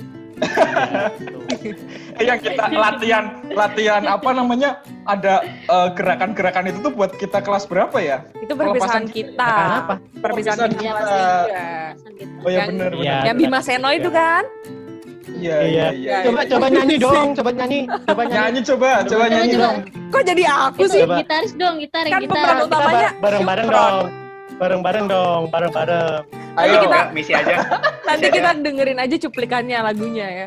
[2.15, 4.71] Eh, yang kita latihan latihan apa namanya
[5.05, 8.19] ada eh, gerakan-gerakan itu tuh buat kita kelas berapa ya?
[8.37, 9.33] Itu perpisahan kita.
[9.43, 9.95] Gerakan apa?
[10.15, 11.17] Perpisahan Perpisahan kita kita.
[11.43, 11.65] kita.
[12.39, 13.01] Oh ya Yang- benar Iya.
[13.01, 13.25] benar.
[13.25, 14.45] Yang Bima Seno itu kan?
[15.27, 15.65] Iya Iya.
[15.65, 16.17] iya iya.
[16.23, 18.37] Coba coba nyanyi dong, coba nyanyi, coba nyanyi.
[18.37, 19.63] Nyanyi coba, coba Coba, nyanyi coba.
[19.65, 19.77] dong.
[20.07, 21.03] Kok jadi aku sih?
[21.03, 22.31] Gitaris dong, gitar, Kan gitar.
[22.31, 23.97] pemeran Kita utamanya ba- bareng-bareng dong.
[24.57, 26.25] Bareng-bareng dong, bareng-bareng.
[26.57, 27.57] Ayo kita- kita misi aja.
[28.09, 30.47] Nanti kita dengerin aja cuplikannya lagunya ya.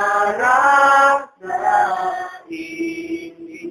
[0.37, 1.61] rasa
[2.51, 3.65] ini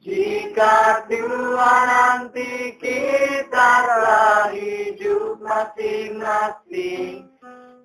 [0.00, 7.28] Jika tua nanti kita telah hidup masing-masing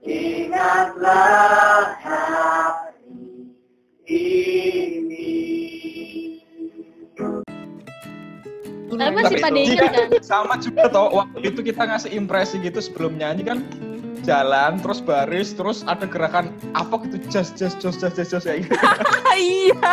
[0.05, 3.51] Ingatlah hari
[4.09, 5.41] ini
[8.95, 10.07] Tapi masih pada ingat kan?
[10.23, 13.59] Sama juga toh waktu itu kita ngasih impresi gitu sebelum nyanyi kan
[14.25, 18.65] jalan terus baris terus ada gerakan apa gitu jas jas jas jas jas jas kayak
[18.65, 18.75] gitu.
[19.37, 19.91] iya.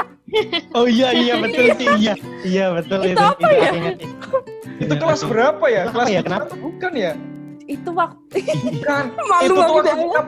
[0.72, 2.14] Oh iya iya betul sih iya.
[2.42, 3.22] Iya betul Itu itu.
[3.22, 3.68] apa ya?
[3.70, 4.10] ingat sih.
[4.80, 5.82] Itu Iya, kelas berapa ya?
[5.88, 6.44] Kelas ya, kenapa?
[6.56, 7.12] bukan ya?
[7.64, 9.04] Itu waktu Bukan.
[9.22, 9.96] Malu itu tuh banget.
[10.00, 10.22] kita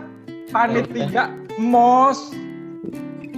[0.48, 1.24] panitia
[1.56, 2.30] mos.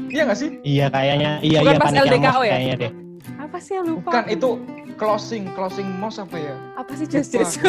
[0.07, 0.51] Iya nggak sih?
[0.61, 2.51] Iya kayaknya iya Bukan iya pas panitia LDKO mos ya?
[2.53, 2.93] kayaknya deh.
[3.37, 4.09] apa sih yang lupa?
[4.11, 4.51] Bukan itu
[4.97, 6.55] closing closing mos apa ya?
[6.74, 7.61] Apa sih just just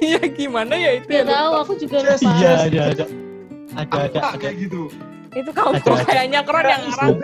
[0.00, 1.10] ya gimana ya itu?
[1.10, 2.38] Gak ya, tahu, aku juga Just- lupa.
[2.38, 3.04] Iya ada ada.
[3.76, 4.38] Ada ada Apa ada.
[4.40, 4.82] kayak gitu?
[5.36, 6.04] Itu kamu Ada, ada.
[6.08, 7.14] kayaknya keren yang ngarang.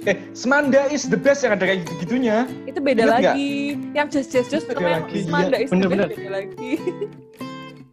[0.00, 2.48] Eh, Semanda is the best yang ada kayak gitu-gitunya.
[2.64, 3.52] Itu beda Ingat lagi.
[3.92, 5.64] Yang just just just Beda namanya lagi, Manda iya.
[5.64, 6.08] is Bener-bener.
[6.08, 6.72] beda lagi.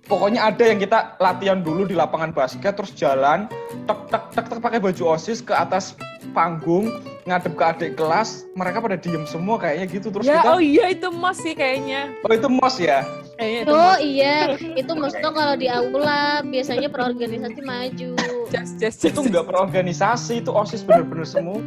[0.07, 3.51] Pokoknya ada yang kita latihan dulu di lapangan basket terus jalan
[3.83, 5.99] tek tek tek tek pakai baju OSIS ke atas
[6.31, 6.95] panggung
[7.27, 10.95] ngadep ke adik kelas mereka pada diem semua kayaknya gitu terus ya, kita oh iya
[10.95, 12.07] itu mos sih kayaknya.
[12.23, 13.03] oh itu mos ya
[13.37, 14.01] itu Oh mos.
[14.01, 18.17] iya, itu maksudnya kalau di aula biasanya perorganisasi maju.
[18.49, 19.29] Just just itu just.
[19.29, 21.61] nggak perorganisasi itu osis bener-bener semua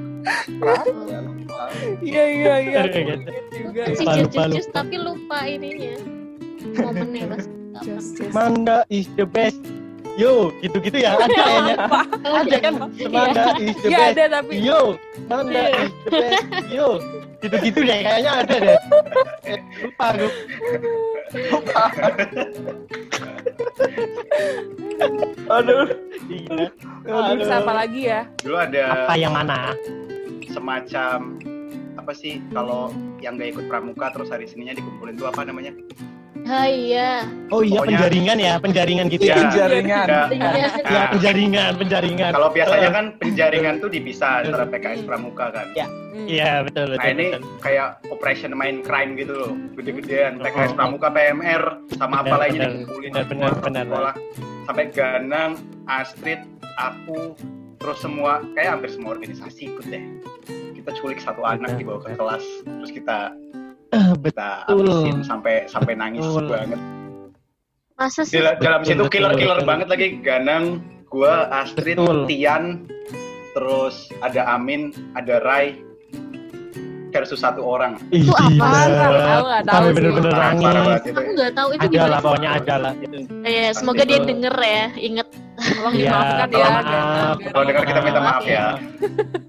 [2.03, 2.80] Iya iya iya.
[3.55, 3.86] Juga.
[4.74, 5.95] Tapi lupa ininya.
[6.74, 7.59] Momennya pas.
[7.80, 8.20] Just
[8.88, 9.60] is the best.
[10.18, 11.16] Yo, gitu-gitu ya.
[11.16, 11.74] Ada kayaknya.
[12.26, 12.74] Oh, Ada kan?
[13.08, 14.12] Manda is the Iya best.
[14.12, 14.52] ada tapi.
[14.60, 14.80] Yo,
[15.26, 16.44] Manda is the best.
[16.68, 16.88] Yo,
[17.40, 18.76] gitu-gitu deh kayaknya ada deh.
[19.46, 20.28] Eh, lupa aku.
[25.50, 25.86] aduh
[26.28, 26.68] Iya.
[27.34, 28.20] Terus apa lagi ya?
[28.38, 29.72] Dulu ada Apa yang mana?
[30.50, 31.38] semacam
[31.94, 35.70] apa sih kalau yang gak ikut pramuka terus hari Seninnya dikumpulin tuh apa namanya?
[36.45, 37.24] Ah, iya.
[37.49, 39.34] Oh iya Pokoknya- penjaringan ya, penjaringan gitu Iya.
[39.34, 39.51] ya.
[39.51, 40.51] jaringan Ada- Iya.
[40.51, 42.30] Ya Nah, penjaringan, penjaringan.
[42.32, 45.66] kalau biasanya kan penjaringan tuh dipisah antara PKS pramuka kan.
[46.11, 46.26] Hmm.
[46.26, 47.11] Iya betul Nah betul.
[47.12, 47.43] ini betul.
[47.61, 50.32] kayak operation main crime gitu loh, gede-gedean.
[50.38, 50.76] PKS Oh.
[50.76, 51.62] pramuka, PMR,
[51.93, 54.14] sama apa lagi dikumpulin Benar, benar, sekolah.
[54.64, 55.53] Sampai Ganang,
[55.86, 56.41] Astrid,
[56.76, 57.34] aku,
[57.76, 60.05] terus semua kayak hampir semua organisasi ikut deh.
[60.72, 63.32] Kita culik satu anak dibawa ke kelas, terus kita
[63.91, 65.18] Ah, kita Betul.
[65.20, 66.47] sampai sampai nangis Betul.
[66.49, 66.80] banget.
[67.95, 68.38] Masa sih?
[68.38, 69.68] la- dalam Betul, situ killer-killer betul.
[69.68, 70.64] banget lagi Ganang,
[71.07, 72.24] gua, Astrid, Betul.
[72.24, 72.86] Tian,
[73.53, 75.76] terus ada Amin, ada Rai
[77.11, 77.99] versus satu orang.
[78.09, 78.70] Itu apa?
[78.88, 79.93] Tahu nggak tahu sih.
[79.93, 81.03] bener-bener nangis.
[81.11, 82.09] Aku nggak tahu itu Ada gimana.
[82.09, 82.93] lah pokoknya ada lah.
[83.43, 85.28] Ya, semoga dia denger ya, inget.
[85.76, 86.68] Tolong Iya, dimaafkan ya.
[86.72, 87.36] maaf.
[87.43, 88.66] Kalau dengar kita minta maaf ya.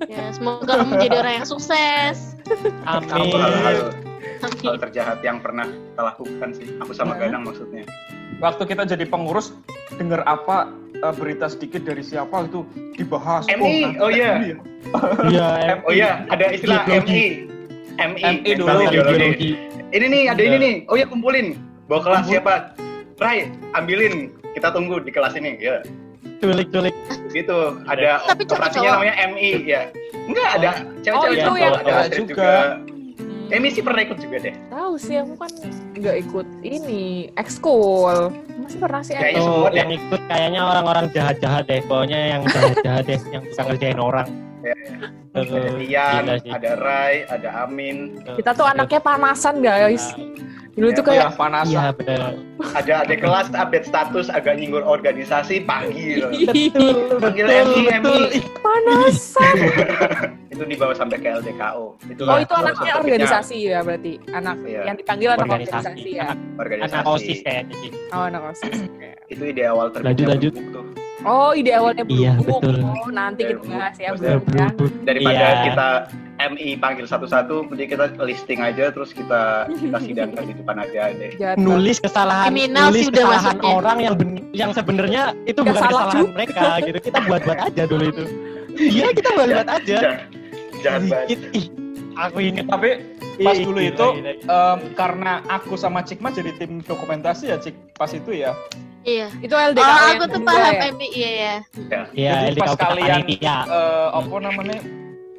[0.10, 2.36] Ya, semoga kamu menjadi orang yang sukses.
[2.84, 4.11] Amin.
[4.42, 6.68] Hal terjahat yang pernah kita lakukan sih?
[6.80, 7.20] Aku sama Nah.
[7.22, 7.84] Ganang maksudnya.
[8.40, 9.54] waktu kita jadi pengurus
[9.94, 10.66] dengar apa
[10.96, 12.66] eh, berita sedikit dari siapa itu
[12.96, 14.42] dibahas MI, oh iya.
[15.24, 16.82] Iya, em- Oh iya, ada istilah.
[16.86, 17.46] MI.
[17.94, 19.52] MI, MI dulu, ideologi.
[19.92, 20.48] Ini nih, ada Iya.
[20.48, 20.76] ini nih.
[20.88, 21.54] Oh iya, kumpulin.
[21.86, 22.34] Bawa kelas Kumpul.
[22.34, 22.54] siapa?
[23.20, 24.32] Rai, ambilin.
[24.52, 25.60] Kita tunggu di kelas ini.
[25.60, 25.84] Ya,
[26.40, 26.96] Culik-culik.
[27.30, 27.78] gitu.
[27.86, 29.82] Ada Tapi operasinya namanya MI ya.
[30.26, 31.60] Enggak, ada Oh, cewek-cewek itu juga.
[31.60, 32.52] yang- ada juga.
[33.52, 34.56] Emi sih pernah ikut juga deh.
[34.72, 35.52] Tahu sih aku kan
[35.94, 37.04] nggak ikut ini
[37.36, 38.32] ekskul.
[38.58, 41.84] Masih pernah sih Kayaknya semua Oh, yang ikut kayaknya orang-orang jahat-jahat deh.
[41.84, 44.28] Pokoknya yang jahat-jahat deh, yang bisa ngerjain orang.
[44.62, 44.76] Iya,
[45.32, 46.52] Eh, Ada Tian, sih.
[46.52, 50.12] ada Rai, ada Amin, Kita tuh anaknya panasan guys.
[50.72, 51.66] Dulu tuh Ya, Ya, kayak panas.
[51.68, 52.32] Iya benar.
[52.72, 56.32] ada adik kelas update status agak nyinggung organisasi panggil.
[56.48, 58.24] Betul, Panggil betul, Emi, betul.
[58.30, 58.40] Emi.
[58.58, 59.56] panasan.
[60.52, 61.86] itu dibawa sampai ke LDKO.
[62.06, 64.14] Itu Oh itu anaknya organisasi ya berarti.
[64.32, 64.82] Anak Iya.
[64.86, 65.76] yang dipanggil anak Organisasi.
[65.76, 66.24] organisasi ya.
[66.24, 66.94] Anak, Organisasi.
[66.94, 67.76] anak OSIS kayaknya.
[68.12, 68.78] Oh anak osis.
[69.28, 70.54] Itu ide awal terbitnya Lanjut, lanjut.
[70.72, 70.86] Tuh.
[71.22, 72.18] Oh ide awalnya belum.
[72.18, 72.76] Iya, betul.
[72.80, 74.72] Oh nanti kita bahas ya kan.
[75.04, 75.50] Daripada Iya.
[75.66, 75.88] kita
[76.48, 81.32] MI panggil satu-satu, mending kita listing aja terus kita kita sidangkan di depan aja deh.
[81.36, 83.72] Jahat nulis kesalahan Kriminal nulis sih udah kesalahan masuknya.
[83.74, 87.84] orang yang ben- yang sebenarnya itu Nggak bukan salah kesalahan mereka gitu kita buat-buat aja
[87.86, 88.24] dulu itu
[88.74, 89.98] iya kita buat-buat aja
[90.80, 91.40] jahat banget.
[91.52, 91.66] Ih,
[92.16, 92.90] aku inget Tapi
[93.40, 94.08] pas Ih, dulu gila, itu
[94.44, 98.52] em, karena aku sama Cikma jadi tim dokumentasi ya Cik pas itu ya.
[99.02, 99.34] Iya.
[99.40, 100.82] Itu LDK Oh, yang aku tuh paham ya?
[100.88, 101.56] Emi, iya ya.
[102.14, 103.56] Iya, Jadi LDK pas kalian panitia.
[103.66, 104.78] eh, apa namanya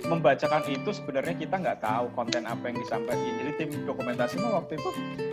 [0.02, 3.22] membacakan itu sebenarnya kita nggak tahu konten apa yang disampaikan.
[3.38, 4.88] Jadi tim dokumentasi mah waktu itu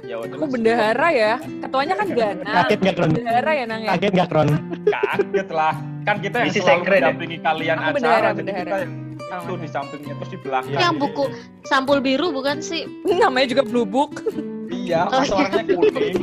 [0.06, 1.34] ya udah Aku bendahara ya.
[1.40, 2.52] Ketuanya kan Gana.
[2.64, 3.90] kaget nggak Kron Bendahara ya Nang ya.
[3.94, 4.50] kaget nggak Kron
[4.86, 5.76] kaget lah.
[6.08, 6.90] Kan kita yang Misi selalu ya?
[6.96, 7.94] mendampingi kalian Aku acara.
[7.96, 8.64] bendahara, jadi bendahara.
[8.66, 8.94] kita yang
[9.32, 10.74] itu di sampingnya terus di belakang.
[10.74, 11.24] Yang buku
[11.64, 12.90] sampul biru bukan sih?
[13.22, 14.26] Namanya juga Blue Book.
[14.70, 16.18] Iya, Oh, pas orangnya kuning.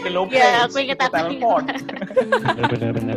[0.00, 1.62] Hello, Iya, aku inget, aku telepon.
[2.68, 3.16] bener bener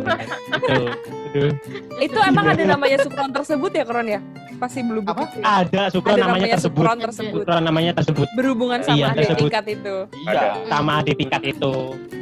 [1.98, 4.20] Itu emang ada namanya Supron tersebut ya Kron ya?
[4.56, 5.16] Pasti Blue Book.
[5.16, 5.24] Apa?
[5.26, 5.44] itu ya?
[5.62, 7.40] ada supra Ada namanya tersebut Supron tersebut.
[7.44, 9.40] supra namanya tersebut Berhubungan sama Iya, adik tersebut.
[9.42, 9.96] tingkat itu.
[10.24, 11.74] Iya, sama di tingkat itu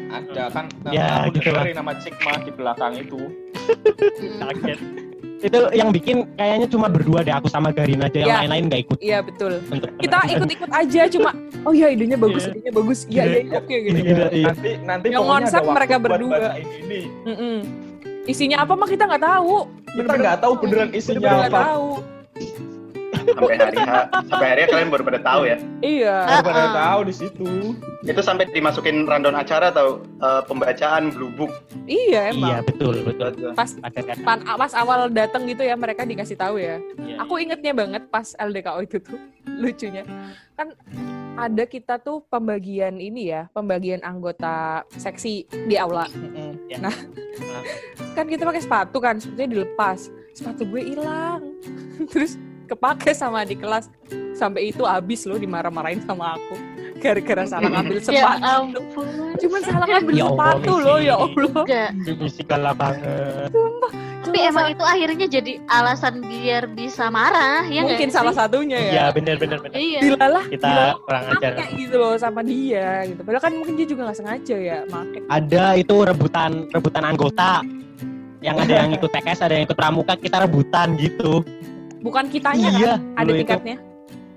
[0.07, 0.65] ada kan.
[0.89, 3.21] Ya, aku gitu nama Cikma di belakang itu.
[4.39, 4.81] kaget
[5.37, 8.39] itu yang bikin kayaknya cuma berdua deh aku sama Garin aja yang Iya.
[8.45, 9.53] lain-lain nggak ikut Iya betul.
[9.69, 11.31] untuk Kita ikut-ikut aja cuma
[11.63, 12.53] oh iya idenya bagus, Iya.
[12.55, 12.99] idenya bagus.
[13.07, 13.99] Iya iya iya, oke gitu.
[13.99, 14.47] Iya, iya.
[14.49, 16.37] Nanti nanti Yang waktu mereka berdua.
[16.57, 17.01] Ini, ini.
[17.27, 17.57] Mm-mm.
[18.25, 19.57] Isinya apa mah kita nggak tahu.
[19.93, 21.63] Kita nggak tahu beneran isinya Bener-bener nggak apa.
[21.69, 21.89] tahu.
[23.27, 23.91] Sampai hari H,
[24.31, 25.57] sampai hari H kalian baru pada tahu ya.
[25.83, 26.17] Iya.
[26.23, 26.75] Ah, Baru pada ah.
[26.75, 27.51] tahu di situ.
[28.07, 31.51] Itu sampai dimasukin rundown acara atau eh, pembacaan Blue Book.
[31.91, 32.51] Iya emang.
[32.51, 36.79] iya betul betul Pas ada pan, pas awal datang gitu ya mereka dikasih tahu ya.
[37.03, 37.27] Iya.
[37.27, 39.19] Aku ingetnya banget pas LDKO itu tuh
[39.63, 40.05] lucunya
[40.57, 40.73] kan
[41.37, 46.09] ada kita tuh pembagian ini ya pembagian anggota seksi di aula
[46.67, 46.83] Ya.
[46.83, 46.97] Nah,
[48.19, 51.55] kan kita pakai sepatu kan sepatunya dilepas sepatu gue hilang
[52.11, 52.35] terus
[52.67, 53.89] kepake sama di kelas.
[54.33, 56.55] Sampai itu habis loh dimarah-marahin sama aku.
[56.97, 58.43] Gara-gara salah ngambil Ya sepatu.
[58.45, 59.07] ampun.
[59.37, 60.85] cuman salah ngambil Ya Allah, sepatu Missy.
[60.85, 61.53] loh ya Allah.
[61.57, 61.91] Enggak.
[62.17, 63.51] misi galak banget.
[64.27, 68.17] Tapi emang itu akhirnya jadi alasan biar bisa marah, ya nggak mungkin sih?
[68.19, 68.91] salah satunya ya.
[68.91, 69.77] Iya bener bener bener.
[69.79, 69.99] Iya.
[70.03, 71.53] dilalah kita dilalah kurang ajar.
[71.71, 73.23] gitu loh sama dia gitu.
[73.23, 75.23] Padahal kan mungkin dia juga nggak sengaja ya make.
[75.31, 77.63] Ada itu rebutan rebutan anggota.
[78.43, 81.41] Yang ada yang ikut TKS ada yang ikut pramuka kita rebutan gitu
[82.07, 83.35] bukan kitanya iya kan itu.
[83.43, 83.77] tingkatnya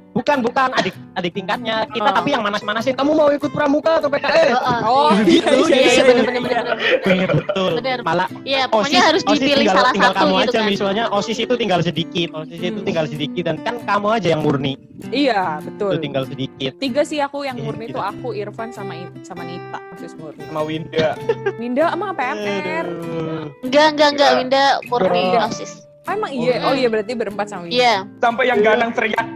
[0.09, 2.15] bukan bukan adik adik tingkatnya kita Oh.
[2.17, 4.80] tapi yang manas manasin kamu mau ikut pramuka atau PKS Heeh.
[4.84, 6.61] oh Gitu, iya Iya, iya, iya bener, iya, bener, iya.
[6.99, 7.30] bener.
[7.39, 7.97] Betul Bener.
[8.01, 10.67] malah Iya, pokoknya OSIS, harus OSIS dipilih tinggal, salah tinggal satu kamu gitu aja kan.
[10.67, 12.88] misalnya OSIS itu tinggal sedikit OSIS itu Hmm.
[12.89, 14.74] tinggal sedikit dan kan kamu aja yang murni
[15.07, 18.93] iya itu betul tinggal sedikit tiga sih aku yang Iya, murni tuh aku Irfan sama
[18.97, 21.07] I- sama Nita Asus murni Sama Winda.
[21.55, 22.86] Winda sama PMR.
[23.61, 24.30] Enggak, enggak, enggak.
[24.32, 24.38] Iya.
[24.38, 25.41] Winda murni Iya.
[25.45, 25.72] osis.
[26.10, 28.10] Oh, emang iya oh iya berarti berempat sama Iya.
[28.18, 29.28] Sampai yang ganang teriak,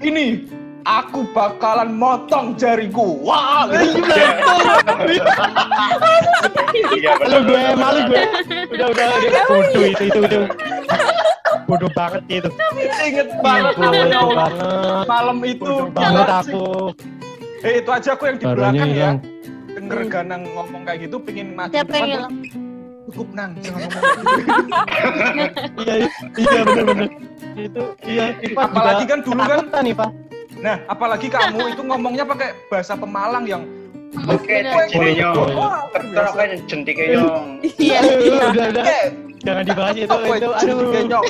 [0.00, 0.44] ini
[0.82, 3.22] aku bakalan motong jariku.
[3.22, 4.02] Wah, gitu.
[6.94, 7.74] Iya malu gue benar.
[7.76, 8.22] malu gue
[8.72, 10.42] udah udah udah bodoh itu itu udah
[11.64, 12.48] bodoh banget itu
[12.98, 14.48] Ingat banget ya Allah.
[14.48, 15.72] banget malam itu.
[15.90, 16.66] banget aku.
[17.58, 19.10] Eh itu aja aku yang di belakang ya.
[19.68, 22.26] Denger ganang ngomong kayak gitu, pingin maju Siapa yang?
[23.08, 24.44] Cukup nang, jangan ngomong kayak
[25.32, 25.64] gitu.
[25.80, 25.94] iya
[26.36, 27.08] iya bener bener
[27.56, 30.08] itu iya Apalagi juga kan dulu kan- ketakutan, Iva
[30.58, 33.62] Nah, apalagi kamu itu ngomongnya pakai bahasa Pemalang yang
[34.26, 34.60] Oke,
[36.34, 37.62] kan centiknya nyong.
[37.78, 38.00] iya
[38.50, 38.84] udah udah.
[38.84, 39.04] Eh,
[39.38, 40.48] jangan dibahas itu apa itu itu?
[40.52, 41.24] aduh Genyok.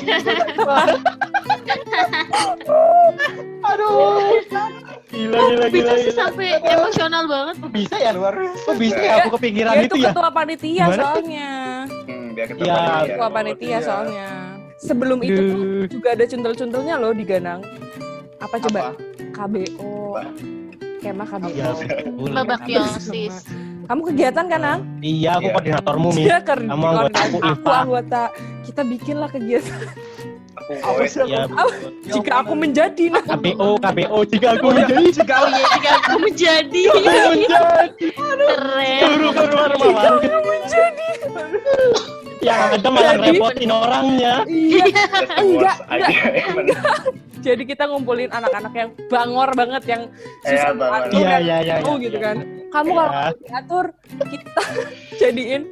[3.61, 4.17] aduh
[5.09, 6.17] gila gila bisa gila, sih gila.
[6.17, 7.55] sampai emosional banget?
[7.57, 11.49] Kok bisa ya Luar kok bisa ya aku kepikiran dia itu ya ketua panitia soalnya
[11.89, 12.73] Hmm, biar kita Iya.
[12.73, 12.99] ya.
[13.05, 13.79] ketua panitia Iya.
[13.81, 14.27] soalnya
[14.77, 15.85] sebelum itu tuh Aduh.
[15.89, 17.61] juga ada cuntel-cuntelnya loh di Ganang
[18.39, 18.91] apa coba Apa?
[19.29, 20.15] KBO
[20.99, 21.71] kemah KBO ya.
[22.33, 23.45] Babak osis.
[23.89, 24.79] Kamu kegiatan kan Nang?
[25.01, 25.53] iya aku Iya.
[25.55, 28.21] koordinatormu mi ker Kamu anggota aku, aku anggota
[28.61, 29.81] kita bikinlah kegiatan
[30.59, 31.07] Aku Apa boy.
[31.07, 31.23] sih?
[31.25, 31.71] Ya, Apa?
[32.05, 33.23] Jika aku menjadi nah.
[33.23, 37.45] KBO, KBO jika aku menjadi Jika iya, jika aku menjadi menjadi
[38.11, 38.99] keren.
[38.99, 40.29] suruh keluar rumah warga.
[42.39, 44.33] Yang ada malah Jadi- repotin orangnya.
[44.45, 44.85] Iya.
[44.85, 46.65] The Enggak, emang.
[47.39, 50.01] Jadi kita ngumpulin anak-anak yang bangor banget yang
[50.43, 52.25] Iya, susah diatur Iya, dan iya, iya, tahu iya, gitu iya.
[52.27, 52.37] kan.
[52.69, 53.29] Kamu kalau Iya.
[53.39, 53.85] diatur
[54.21, 54.63] kita
[55.21, 55.63] jadiin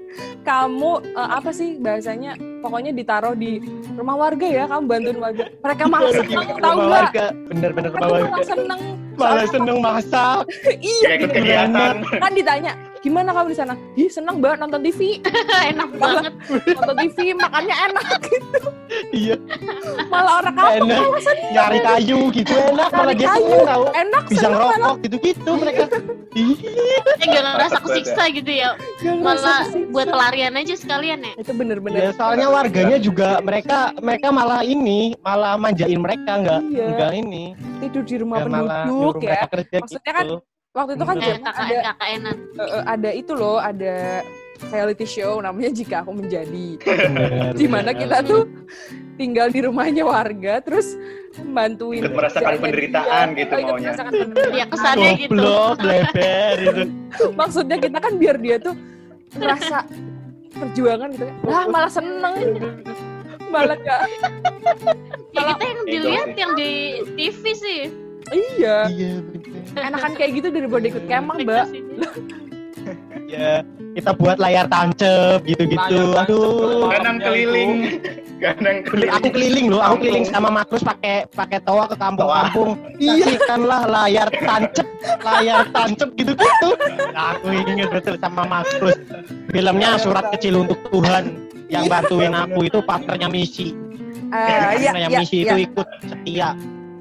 [0.42, 2.34] kamu eh, apa sih bahasanya?
[2.58, 3.60] Pokoknya ditaruh di
[3.94, 5.44] rumah warga ya, kamu bantuin warga.
[5.60, 7.02] Mereka malah seneng tahu Rumah nggak?
[7.04, 7.26] warga.
[7.46, 8.28] Bener-bener rumah warga.
[8.28, 8.82] malah seneng.
[9.14, 10.40] Malah seneng masak.
[10.82, 11.96] iya, kegiatan.
[12.18, 12.74] kan ditanya
[13.08, 13.74] gimana kamu di sana?
[13.96, 15.00] Ih seneng banget nonton TV,
[15.72, 16.34] Enak banget.
[16.70, 18.60] nonton TV makannya enak gitu.
[19.10, 19.36] Iya,
[20.06, 21.00] Malah orang kampung enak.
[21.08, 21.36] malah.
[21.50, 22.90] Nyari kayu gitu enak.
[22.90, 23.40] Malah Nyari dia kayu.
[23.42, 23.84] seneng tau.
[23.94, 24.52] Enak Bisa malah.
[24.52, 25.84] ngerokok gitu-gitu mereka.
[26.38, 26.54] Ih,
[27.18, 28.70] Eh nggak ngerasa kesiksa gitu ya.
[29.18, 31.34] Malah buat pelarian aja sekalian ya.
[31.36, 36.86] itu bener-bener Ya, soalnya warganya juga mereka mereka malah ini malah manjain mereka nggak Iya.
[36.92, 37.44] nggak ini
[37.80, 39.46] tidur di rumah malah penduduk ya.
[39.50, 40.38] Maksudnya kan gitu.
[40.78, 42.38] Waktu itu kan zaman ada KKN-an.
[42.86, 44.22] ada itu loh, ada
[44.70, 46.78] reality show namanya Jika Aku Menjadi.
[47.58, 48.46] Di mana kita tuh
[49.18, 50.94] tinggal di rumahnya warga terus
[51.50, 53.40] bantuin Ikut merasakan penderitaan dia.
[53.42, 53.90] gitu Oh, ikut maunya.
[53.90, 54.54] merasakan penderitaan.
[54.54, 55.32] Ya kesannya gitu.
[55.34, 56.84] goblok lebar itu
[57.34, 58.76] Maksudnya kita kan biar dia tuh
[59.34, 59.78] ngerasa
[60.54, 61.36] perjuangan gitu kan.
[61.46, 62.36] Lah malah seneng.
[63.50, 64.02] Malah gak.
[65.34, 66.72] Ya kita yang dilihat yang di
[67.18, 67.82] TV sih.
[68.30, 68.78] Iya.
[68.90, 69.62] iya bener.
[69.78, 71.66] Enakan kayak gitu daripada ikut kemang, Mbak.
[73.28, 73.62] ya
[73.98, 77.98] kita buat layar tancep gitu-gitu aduh Ganang keliling.
[78.38, 79.12] Ganang Keli- keliling.
[79.18, 82.78] aku keliling loh, aku keliling sama Makrus pakai pakai toa ke kampung-kampung.
[83.02, 84.86] Kasihkanlah layar tancep,
[85.26, 86.70] layar tancep gitu-gitu.
[87.18, 88.94] Aku ingat betul sama Makrus.
[89.50, 91.34] Filmnya Surat Kecil untuk Tuhan
[91.68, 93.74] yang bantuin aku itu partnernya misi.
[94.30, 95.46] Ah, iya, Partnernya iya, misi iya.
[95.50, 96.50] itu ikut setia.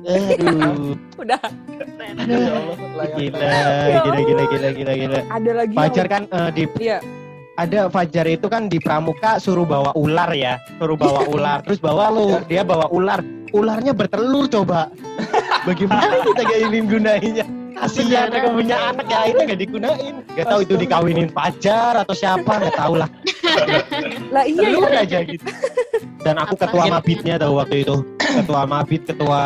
[0.06, 1.40] Aduh, Udah
[3.18, 3.42] gila,
[3.98, 5.20] gila, gila, gila, gila, gila.
[5.26, 6.98] ada lagi Fajar kan eh, di Iya.
[7.56, 12.12] ada Fajar itu kan di pramuka suruh bawa ular ya, suruh bawa ular, terus bawa
[12.12, 13.18] lu, dia bawa ular,
[13.50, 14.92] ularnya bertelur coba.
[15.64, 17.46] Bagaimana kita gak ingin gunainnya?
[17.76, 20.14] Kasihan mereka punya anak ya itu gak digunain.
[20.32, 23.08] Gak tahu itu dikawinin Fajar atau siapa, gak tahu lah.
[24.32, 25.02] Lah iya Telur ya.
[25.04, 25.44] aja gitu.
[26.26, 27.96] Dan aku Apa ketua mabitnya tahu waktu itu.
[28.18, 29.42] Ketua mabit, ketua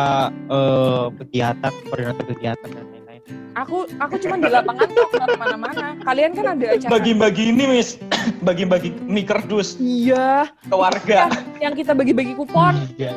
[0.49, 3.21] eh, kegiatan, koordinator kegiatan dan lain-lain.
[3.53, 5.85] Aku aku cuma di lapangan kok nggak ke mana-mana.
[6.01, 6.89] Kalian kan ada acara.
[6.89, 8.01] Bagi-bagi ini, Miss.
[8.47, 10.49] Bagi-bagi mie kerdus Iya.
[10.65, 11.29] ke warga.
[11.61, 13.13] Yang kita bagi-bagi kupon, Iya.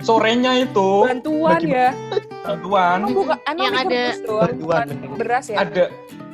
[0.00, 1.90] Sorenya itu bantuan Bagi- ya.
[2.42, 5.56] bantuan Emang bukan emang Yang ada bantuan, beras ya.
[5.60, 5.84] ada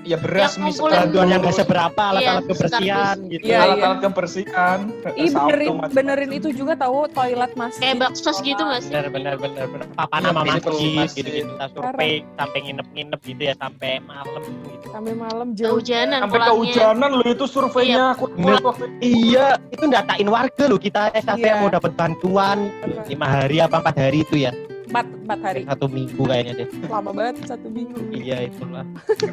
[0.09, 3.45] ya beras Yang mie Bantuan yang gak sekardus, seberapa alat-alat Iya, kebersihan gitu.
[3.45, 4.79] Iya, alat-alat kebersihan,
[5.15, 5.93] Ih sapu, benerin macam-macam.
[5.93, 7.75] benerin itu juga tahu toilet mas.
[7.77, 8.91] Kayak bakso gitu nggak sih?
[8.91, 13.55] benar benar benar benar papan sama Masjid, gitu gitu kita survei sampai nginep-nginep gitu ya
[13.55, 15.69] sampai malam gitu Sampai malam jauh.
[15.77, 18.59] Kehujanan sampai kehujanan loh itu surveinya aku Bener.
[18.63, 18.97] waktu itu.
[19.05, 21.61] iya itu datain warga loh kita SAT Iya.
[21.61, 22.73] mau dapat bantuan
[23.05, 24.53] lima hari apa empat hari itu ya
[24.89, 25.63] Empat empat hari.
[25.65, 27.99] satu minggu kayaknya deh Lama banget satu minggu.
[28.11, 28.85] iya itulah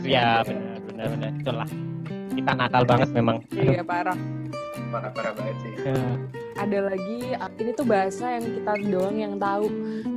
[0.03, 1.67] ya benar benar benar itulah
[2.29, 4.17] kita nakal banget memang Iya parah.
[4.85, 5.71] Parah-parah banget sih.
[5.81, 5.95] Ya.
[6.55, 7.19] Ada lagi
[7.57, 9.67] ini tuh bahasa yang kita doang yang tahu.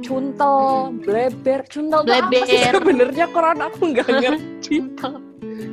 [0.01, 0.59] Cuntel,
[0.99, 2.73] bleber, cuntel tuh apa sih Bleber.
[2.75, 4.77] sebenarnya koran aku nggak ngerti.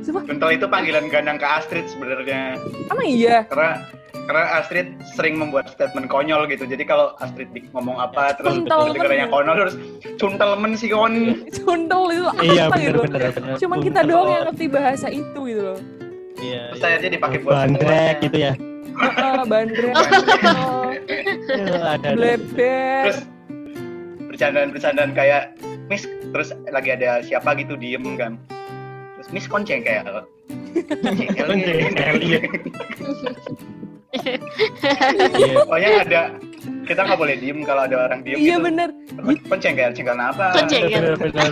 [0.05, 2.61] Bentel itu panggilan gandang ke Astrid sebenarnya.
[2.87, 3.37] Emang iya.
[3.45, 3.81] Karena
[4.25, 6.63] karena Astrid sering membuat statement konyol gitu.
[6.63, 9.33] Jadi kalau Astrid di- ngomong apa terus Cuntelmen dengar yang ya?
[9.33, 9.75] konyol terus
[10.15, 11.13] cuntelmen sih kon.
[11.51, 13.03] Cuntel itu apa iya gitu benar loh.
[13.05, 15.79] benar benar Cuman kita doang yang ngerti bahasa itu gitu loh.
[16.35, 18.53] iya Terus akhirnya dipakai buat bandrek gitu ya
[18.95, 19.91] Heeh, bandrek,
[21.51, 23.03] Iya, bleber.
[23.03, 23.19] Terus
[24.25, 25.51] bercandaan-bercandaan kayak
[25.85, 28.39] Miss terus lagi ada siapa gitu diem kan.
[29.15, 30.07] Terus Miss konceng kayak
[30.75, 31.47] Jengkel
[32.19, 32.43] nih.
[35.35, 35.55] Iya.
[35.65, 36.21] Pokoknya ada
[36.85, 38.65] kita nggak boleh diem kalau ada orang diem Iya gitu.
[38.65, 38.89] bener.
[39.49, 40.45] Konceng kayak jengkel apa?
[41.17, 41.51] Benar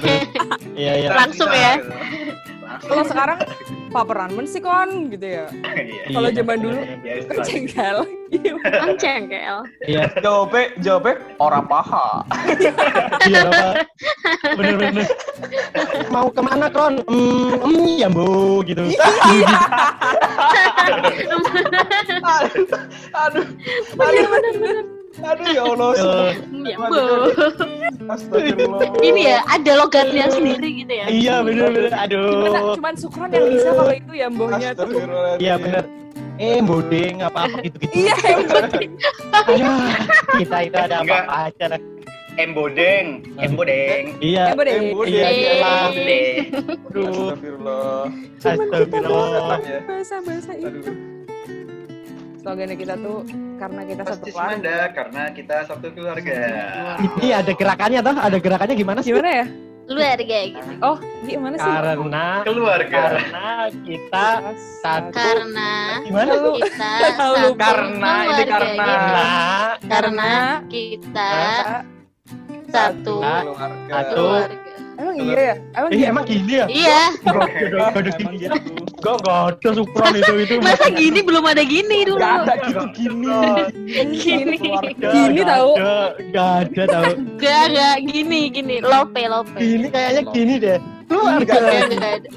[0.78, 1.78] iya iya Langsung ya.
[1.78, 2.53] Langsung.
[2.82, 3.38] Kalau sekarang
[3.94, 5.46] paparan men sih kon gitu ya.
[5.52, 6.10] Iya.
[6.10, 6.80] Kalau Iya, zaman dulu.
[7.06, 7.46] Ya, itu lah.
[7.46, 7.98] Cengkel.
[8.34, 8.54] Iya.
[8.66, 9.58] Kan cengkel.
[9.86, 12.26] iya Jawabnya, jawabnya orang paha.
[13.30, 13.74] Iya, Bapak.
[14.58, 15.06] Bener-bener.
[16.10, 17.06] Mau ke mana, Kron?
[17.06, 18.82] Hmm, hmm, ya, Bu, gitu.
[23.24, 23.46] aduh,
[23.94, 25.03] Bener bener bener.
[25.16, 25.91] Aduh ya Allah.
[25.93, 26.34] Eh,
[26.64, 26.78] Ya.
[28.99, 31.05] Ini ya ada logatnya sendiri gitu ya.
[31.07, 31.91] iya, bener-bener.
[31.91, 32.74] Cuman, Aduh.
[32.76, 34.88] cuman Sukron yang bisa kalau itu ya mbahnya tuh.
[35.38, 35.84] Iya, bener.
[36.34, 38.16] eh bodeng apa apa gitu gitu Iya,
[39.45, 39.78] Aduh,
[40.34, 41.24] kita itu ada apa, Enggak.
[41.24, 41.82] apa aja lah
[42.34, 43.05] Embodeng,
[43.38, 44.03] embodeng.
[44.18, 44.74] iya Embo deh.
[45.05, 46.34] iya Embodeng.
[46.89, 48.01] aduh Astagfirullah.
[48.41, 49.80] astagfirullah ya.
[49.86, 50.89] Bahasa-bahasa itu.
[52.44, 53.24] Slogannya kita tuh
[53.56, 54.52] karena kita satu Pasti keluarga.
[54.52, 56.39] semanda karena kita satu keluarga.
[57.00, 59.46] ini ada gerakannya toh ada gerakannya gimana sih Gimana ya?
[59.84, 60.72] Keluarga gitu.
[60.80, 61.64] Oh, gimana sih?
[61.66, 63.00] karena Keluarga.
[63.02, 63.48] karena
[63.84, 64.28] kita
[64.80, 65.72] satu Karena
[66.04, 67.52] gimana Lu- kita satu.
[67.54, 68.84] Karena, ini keluarga karena.
[68.84, 68.91] gitu.
[68.91, 69.26] karena
[69.88, 70.32] karena
[70.68, 71.32] kita
[72.66, 73.68] satu Keluarga.
[73.89, 74.16] Satu.
[74.20, 74.73] keluarga.
[75.04, 75.56] Emang iya ya?
[75.76, 76.08] Emang eh gitu?
[76.08, 77.01] emang gini ya Iya,
[77.76, 78.36] Gak ada gini.
[79.04, 82.24] Gak, gak ada supron itu itu masa gini belum ada gini dulu.
[82.24, 83.36] Gak ada gitu gini.
[84.16, 84.58] Gini.
[84.95, 85.72] Gini tahu.
[86.32, 88.76] Gak ada tahu Gak, gak gini, gini.
[88.80, 89.60] Lope, lope.
[89.60, 90.80] Gini kayaknya gini deh
[91.14, 92.30] gak ada.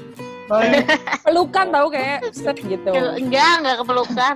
[1.23, 2.91] Pelukan tahu kayak set gitu.
[2.91, 4.35] Enggak, enggak kepelukan.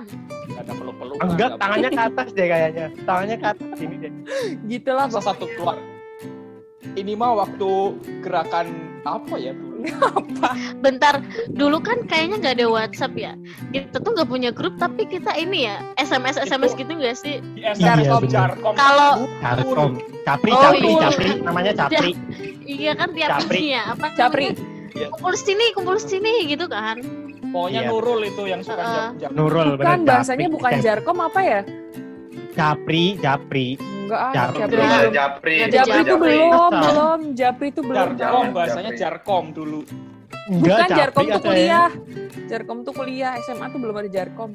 [0.52, 1.16] Gak ada peluk-peluk.
[1.20, 4.12] Enggak, tangannya ke atas deh kayaknya Tangannya ke atas gini deh
[4.68, 5.76] Gitu lah Masa satu keluar.
[6.92, 7.70] Ini mah waktu
[8.20, 8.66] gerakan
[9.02, 9.82] apa ya dulu?
[10.78, 13.32] Bentar, dulu kan kayaknya nggak ada WhatsApp ya.
[13.72, 17.40] Kita tuh nggak punya grup, tapi kita ini ya SMS SMS gitu nggak sih?
[17.56, 18.28] Di Iya, Jarkom.
[18.28, 18.74] Jarkom.
[18.76, 19.90] Kalau Carkom
[20.22, 21.00] Capri, Oh, Capri, iya.
[21.02, 22.10] Capri Namanya Capri
[22.78, 23.60] iya kan tiap Capri.
[23.72, 24.06] ya apa?
[24.14, 24.46] Capri.
[24.52, 25.08] namanya?
[25.10, 27.00] Kumpul sini, kumpul sini gitu kan?
[27.50, 27.90] Pokoknya Iya.
[27.90, 29.30] Nurul itu yang suka jam jam.
[29.34, 31.60] Nurul Bukan bahasanya bukan Jarkom apa ya?
[32.52, 34.30] Capri, Capri Enggak.
[34.34, 35.12] Japri belum.
[35.12, 35.54] Japri.
[35.58, 36.20] Ada Japri itu Japri.
[36.20, 37.18] belum, belum.
[37.32, 37.96] Japri itu belum.
[38.12, 39.00] Jarkom bahasanya Japri.
[39.00, 39.80] Jarkom dulu.
[40.42, 41.40] Enggak, Bukan Jarkom tuh ya.
[41.40, 41.90] kuliah.
[42.44, 44.50] Jarkom tuh kuliah, SMA tuh belum ada Jarkom.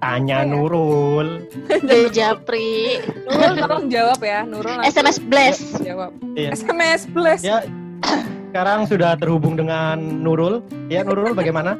[0.00, 0.48] Tanya ya?
[0.48, 1.44] Nurul
[1.88, 2.98] Dari Japri.
[3.24, 4.80] Nurul tolong jawab ya, Nurul.
[4.90, 5.80] SMS Blast.
[5.80, 6.12] Jawab.
[6.34, 6.50] Iya.
[6.52, 7.40] SMS plus.
[7.40, 7.64] Ya,
[8.50, 10.58] sekarang sudah terhubung dengan Nurul.
[10.90, 11.78] Ya, Nurul bagaimana?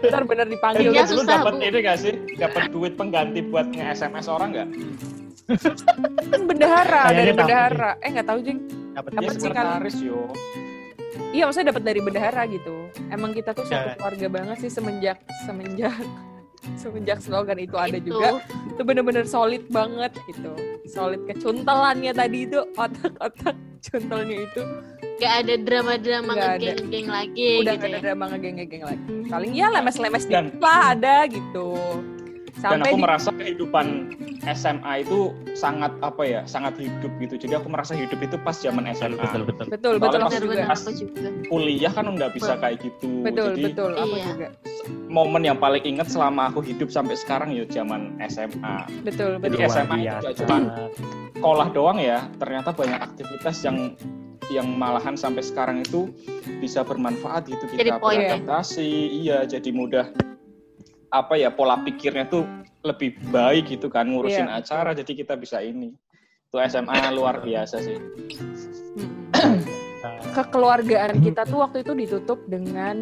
[0.00, 0.90] Ntar bener dipanggil.
[0.90, 2.14] Iya, Dulu susah, dapat ini gak sih?
[2.34, 4.68] Dapat duit pengganti buat nge-SMS orang gak?
[6.32, 7.90] Kan bendahara, Kayaknya dari bendahara.
[8.00, 8.58] Eh nggak tahu jeng.
[8.96, 9.22] Dapat kan.
[9.28, 10.20] sekretaris yo.
[11.34, 12.74] Iya maksudnya dapat dari bendahara gitu.
[13.10, 13.96] Emang kita tuh suatu Ya.
[13.98, 15.92] keluarga banget sih semenjak semenjak
[16.74, 18.12] semenjak slogan itu ada Itu.
[18.12, 18.40] juga.
[18.68, 20.52] Itu bener-bener solid banget gitu.
[20.84, 24.62] Solid kecuntelannya tadi itu otak-otak cuntelnya itu
[25.14, 28.02] Gak ada drama-drama ngegeng-geng lagi udah gitu gak ada ya.
[28.02, 29.12] drama ngegeng-ngegeng lagi.
[29.26, 31.68] Paling ya lemes-lemes Dan- dikit lah ada gitu.
[32.54, 33.86] Dan Sampai aku di merasa kehidupan
[34.44, 37.34] SMA itu sangat apa ya, sangat hidup gitu.
[37.38, 39.16] Jadi aku merasa hidup itu pas zaman SMA.
[39.16, 39.66] betul betul.
[39.68, 40.44] betul betul pas- juga.
[40.44, 41.28] Benar-benar Pas- juga.
[41.48, 43.08] Kuliah kan nggak bisa kayak gitu.
[43.24, 44.26] Betul Jadi betul aku Iya.
[44.28, 44.46] juga.
[45.08, 48.84] momen yang paling inget selama aku hidup sampai sekarang ya zaman SMA.
[49.00, 49.70] Betul Jadi betul.
[49.70, 50.56] SMA itu gak cuma
[51.34, 53.94] sekolah doang ya, ternyata banyak aktivitas yang
[54.52, 56.12] yang malahan sampai sekarang itu
[56.60, 58.36] bisa bermanfaat gitu Jadi kita poin ya.
[58.36, 58.90] beradaptasi,
[59.22, 60.12] iya jadi mudah
[61.08, 62.44] apa ya pola pikirnya tuh
[62.84, 64.60] lebih baik gitu kan ngurusin Iya.
[64.60, 65.96] acara jadi kita bisa ini.
[66.46, 67.96] Itu SMA luar biasa sih.
[68.94, 69.58] Hmm.
[70.30, 73.00] kekeluargaan kita tuh waktu itu ditutup dengan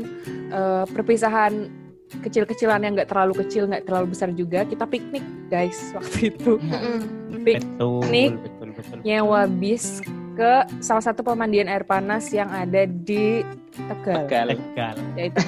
[0.48, 1.66] eh, perpisahan
[2.14, 6.98] kecil-kecilan yang nggak terlalu kecil nggak terlalu besar juga kita piknik guys waktu itu Mm-mm.
[7.42, 8.32] Pik- Betul, Nik.
[8.38, 8.96] betul, betul.
[9.02, 9.98] nyewa bis
[10.32, 14.46] ke salah satu pemandian air panas yang ada di Tegal Tegal.
[14.52, 14.94] Tegal.
[15.14, 15.40] yaitu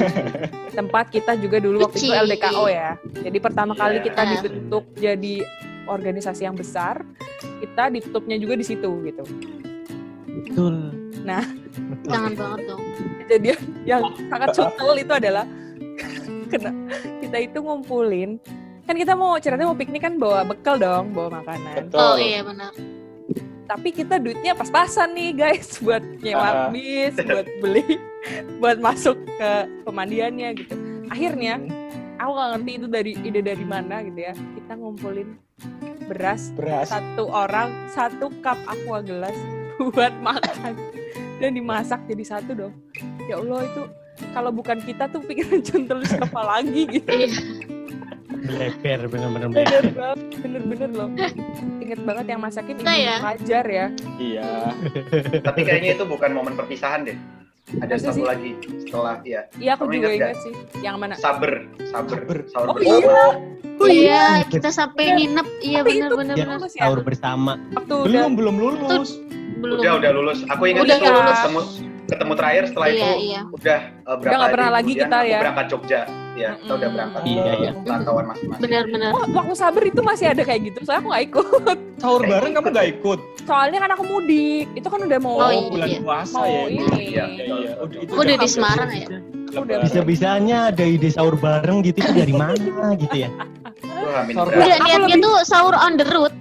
[0.72, 2.12] tempat kita juga dulu waktu itu.
[2.12, 4.04] LDKO ya jadi pertama kali Iya.
[4.04, 5.34] kita dibentuk jadi
[5.84, 7.04] organisasi yang besar
[7.60, 9.24] kita ditutupnya juga di situ gitu
[10.34, 10.90] Betul.
[11.22, 11.44] Nah.
[12.04, 12.82] Jangan banget dong.
[13.20, 15.44] kejadian yang sangat cutel itu adalah
[16.50, 16.70] kena
[17.18, 18.36] kita itu ngumpulin
[18.84, 21.98] kan kita mau ceritanya mau piknik kan bawa bekal dong bawa makanan Betul.
[21.98, 22.72] Oh iya benar.
[23.64, 26.68] Tapi kita duitnya pas-pasan nih guys buat nyewa Ah.
[26.68, 27.84] bis buat beli
[28.60, 29.50] buat masuk ke
[29.82, 30.74] pemandiannya gitu
[31.08, 31.60] akhirnya
[32.16, 35.28] aku gak ngerti itu dari ide dari mana gitu ya kita ngumpulin
[36.04, 36.88] beras Beras.
[36.88, 39.36] satu orang satu cup aqua gelas
[39.94, 40.76] buat makan
[41.38, 42.74] dan dimasak jadi satu dong
[43.24, 43.82] ya Allah itu
[44.30, 47.28] kalau bukan kita tuh pikiran contoh siapa lagi gitu Iya.
[48.44, 49.84] Bleber, bener-bener bener bleber.
[49.90, 51.08] banget bener-bener loh
[51.78, 53.16] inget banget yang masakin Kita ibu ya?
[53.18, 53.86] Fajar ya
[54.16, 54.50] Iya.
[55.46, 57.16] Tapi kayaknya itu bukan momen perpisahan deh.
[57.74, 58.24] Ada Masa satu sih?
[58.24, 62.66] lagi setelah ya iya aku Kamu juga ingat inget sih yang mana saber, saber, sahur
[62.66, 63.00] oh bersama.
[63.00, 63.18] iya
[63.74, 65.46] Oh iya, kita sampai nginep.
[65.58, 67.58] Iya Tapi benar itu benar Ya, ya Sahur bersama.
[67.72, 69.18] waktu udah Belum belum lulus.
[69.58, 69.80] Belum.
[69.80, 70.38] Udah udah lulus.
[70.46, 71.34] Aku ingat Udah itu lulus.
[71.34, 71.60] ketemu
[72.04, 73.40] ketemu terakhir setelah Iya, itu iya.
[73.50, 75.38] udah uh, berapa nggak pernah hari lagi kita aku ya.
[75.42, 76.00] berangkat Jogja.
[76.34, 77.70] Ya kita udah berangkat Iya, ke iya.
[77.78, 78.60] perantauan masing-masing.
[78.60, 79.10] Benar-benar.
[79.10, 81.76] Oh, waktu saber itu masih ada kayak gitu, soalnya aku nggak ikut.
[82.02, 83.18] Sahur bareng kamu nggak ikut?
[83.40, 85.68] Soalnya kan aku mudik, itu kan udah mau Oh, Oh, iya.
[85.68, 86.62] bulan puasa mau ya.
[86.66, 86.82] ini.
[86.82, 87.72] Iya, Iya, iya.
[87.78, 89.08] Udah, itu Aku udah di Semarang ya.
[89.46, 89.82] Lebaran.
[89.84, 92.58] Bisa-bisanya ada ide sahur bareng gitu itu dari mana
[92.96, 93.30] gitu ya?
[94.26, 94.50] Udah Aku
[94.84, 96.34] niatnya tuh sahur on the road.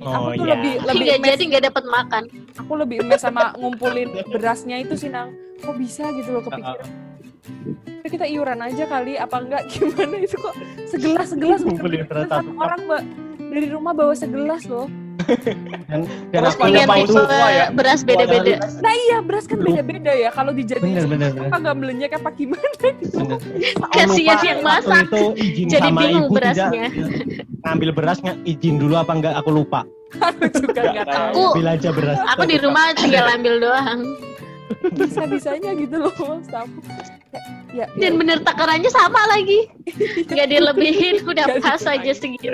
[0.00, 0.54] Oh tuh iya.
[0.54, 2.22] lebih- Lebih nggak mes- jadi nggak dapat makan.
[2.56, 5.30] Aku lebih emes sama ngumpulin berasnya itu sih nang.
[5.58, 6.86] Kok bisa gitu loh kepikiran.
[8.02, 10.54] Ya, kita iuran aja kali, apa enggak gimana itu kok
[10.86, 13.02] segelas segelas beras satu orang mbak
[13.48, 14.88] dari rumah bawa segelas loh.
[15.90, 17.66] Dan, dan aku itu semua ya?
[17.68, 18.64] beras beda-beda.
[18.80, 21.48] Nah iya beras kan beda-beda ya kalau dijadiin bener bener bener.
[21.50, 23.18] apa nggak melenyek apa gimana gitu.
[23.98, 25.04] Kasihan yang masak.
[25.10, 26.86] itu izin Jadi sama bingung ibu berasnya.
[26.88, 29.80] tidak ngambil beras nggak izin dulu apa enggak aku lupa.
[30.32, 31.34] Aku juga nggak tahu.
[31.36, 32.16] Aku Ambil aja beras.
[32.24, 34.00] aku di rumah tinggal ambil doang.
[34.90, 36.40] Bisa bisanya gitu loh aku.
[37.68, 39.68] Ya, ya, Dan bener takarannya sama lagi.
[40.30, 42.48] Nggak dilebihin, udah Nggak pas aja segitu.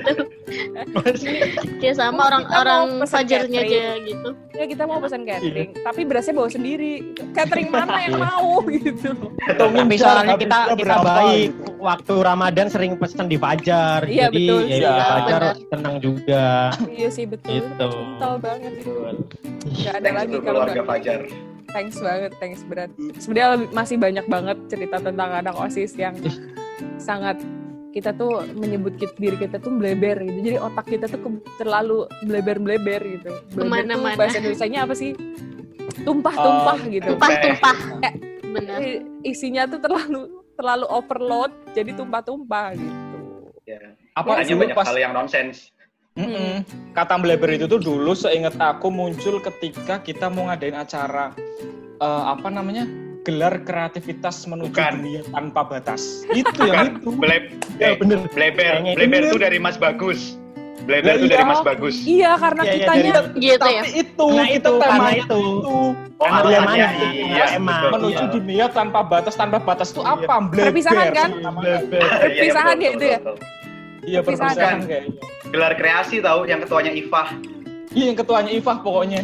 [1.78, 4.30] Kayak sama orang-orang fajarnya aja gitu.
[4.52, 7.14] ya kita mau pesan catering, tapi berasnya bawa sendiri.
[7.30, 8.22] Catering mana yang Iya.
[8.24, 9.30] mau gitu loh.
[9.48, 14.02] Tapi soalnya kita kita baik waktu Ramadan sering pesan di Fajar.
[14.04, 14.82] Iya, Jadi betul ya sih.
[14.84, 15.70] di Fajar Benar.
[15.70, 16.44] tenang juga.
[16.86, 17.50] Iya sih betul.
[17.54, 17.90] Gitu.
[18.42, 18.92] Banget itu.
[19.76, 21.20] Gak ada Thanks lagi kalau keluarga nggak- Fajar.
[21.74, 22.90] Thanks banget, thanks berat.
[23.18, 26.14] Sebenarnya masih banyak banget cerita tentang anak OSIS yang
[26.96, 27.42] sangat
[27.90, 30.38] kita tuh menyebut kit- diri kita tuh bleber gitu.
[30.40, 33.30] Jadi otak kita tuh ke- terlalu bleber-bleber gitu.
[33.50, 34.14] Bleber tuh Ke mana-mana.
[34.14, 35.12] bahasa Indonesia-nya apa sih?
[36.00, 37.10] Tumpah-tumpah gitu.
[37.10, 37.76] Tumpah-tumpah.
[38.44, 38.78] Bener.
[38.78, 40.20] I- Isinya tuh terlalu
[40.54, 43.18] terlalu overload jadi tumpah-tumpah gitu.
[43.64, 43.98] Ya.
[44.14, 45.73] Apa Hanya dulu banyak pas hal yang nonsens.
[46.14, 46.62] Mm-mm.
[46.94, 51.34] Kata bleber itu tuh dulu seingat aku muncul ketika kita mau ngadain acara
[51.98, 52.86] eh, apa namanya
[53.26, 54.92] gelar kreativitas menuju Bukan.
[54.94, 56.22] dunia tanpa batas.
[56.30, 57.10] Itu yang itu.
[57.10, 58.22] Bleb, Ya eh, bener.
[58.30, 60.38] bleber, itu bleber tuh dari Mas Bagus.
[60.84, 61.48] Bleber Lah tuh dari iya.
[61.48, 61.94] Mas Bagus.
[62.04, 63.82] Iya karena Iya, iya, kitanya dari- Gitu ya.
[63.82, 65.40] Tapi itu, Nah, kita itu, karena temanya itu.
[65.40, 65.48] itu.
[65.64, 65.90] Oh,
[66.20, 66.86] Karena temanya, temanya,
[67.26, 67.80] iya, emang.
[67.90, 68.30] menuju Iya.
[68.30, 70.34] dunia tanpa batas tanpa batas itu apa?
[70.44, 70.70] Bleber.
[70.70, 71.28] Perpisahan kan?
[71.40, 71.78] namanya.
[72.22, 73.18] Perpisahan ya itu ya?
[74.04, 74.52] Iya Perpisahan.
[74.52, 75.12] perpisahan kayaknya.
[75.54, 77.30] Gelar kreasi tahu yang ketuanya Ifah.
[77.94, 79.22] Iya yang ketuanya Ifah pokoknya.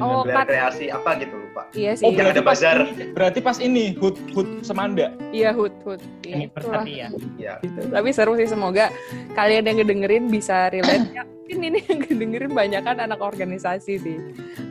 [0.00, 0.46] Oh, Gelar Kat.
[0.48, 1.68] kreasi apa gitu lupa.
[1.76, 2.08] iya sih.
[2.08, 2.78] Oh Yang ada bazar.
[2.88, 5.12] ini, berarti pas ini hut hut semanda.
[5.28, 6.00] Iya hut hut.
[6.24, 6.64] Iya, Ini itulah.
[6.80, 7.08] berarti ya.
[7.36, 7.54] Ya.
[7.60, 7.80] gitu.
[7.84, 8.88] Tapi seru sih semoga
[9.36, 11.04] kalian yang ngedengerin bisa relate.
[11.20, 14.16] Yakin ini yang ngedengerin banyak kan anak organisasi sih.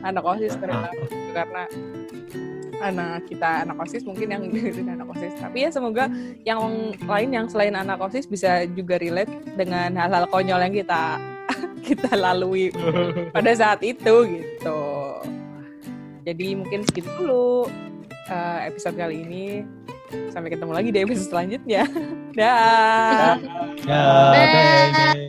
[0.02, 1.62] Anak OSIS terutama gitu, karena
[2.82, 5.34] anak kita anak OSIS mungkin yang dengerin anak OSIS.
[5.38, 6.10] Tapi ya semoga
[6.42, 11.18] yang lain yang selain anak OSIS bisa juga relate dengan hal-hal konyol yang kita
[11.88, 12.70] kita lalui
[13.36, 14.82] pada saat itu gitu.
[16.28, 17.66] Jadi mungkin segitu dulu
[18.28, 19.46] eh, episode kali ini.
[20.32, 21.84] Sampai ketemu lagi di episode selanjutnya.
[22.32, 23.36] Dah.
[23.84, 24.32] Dah.
[24.32, 25.28] baik.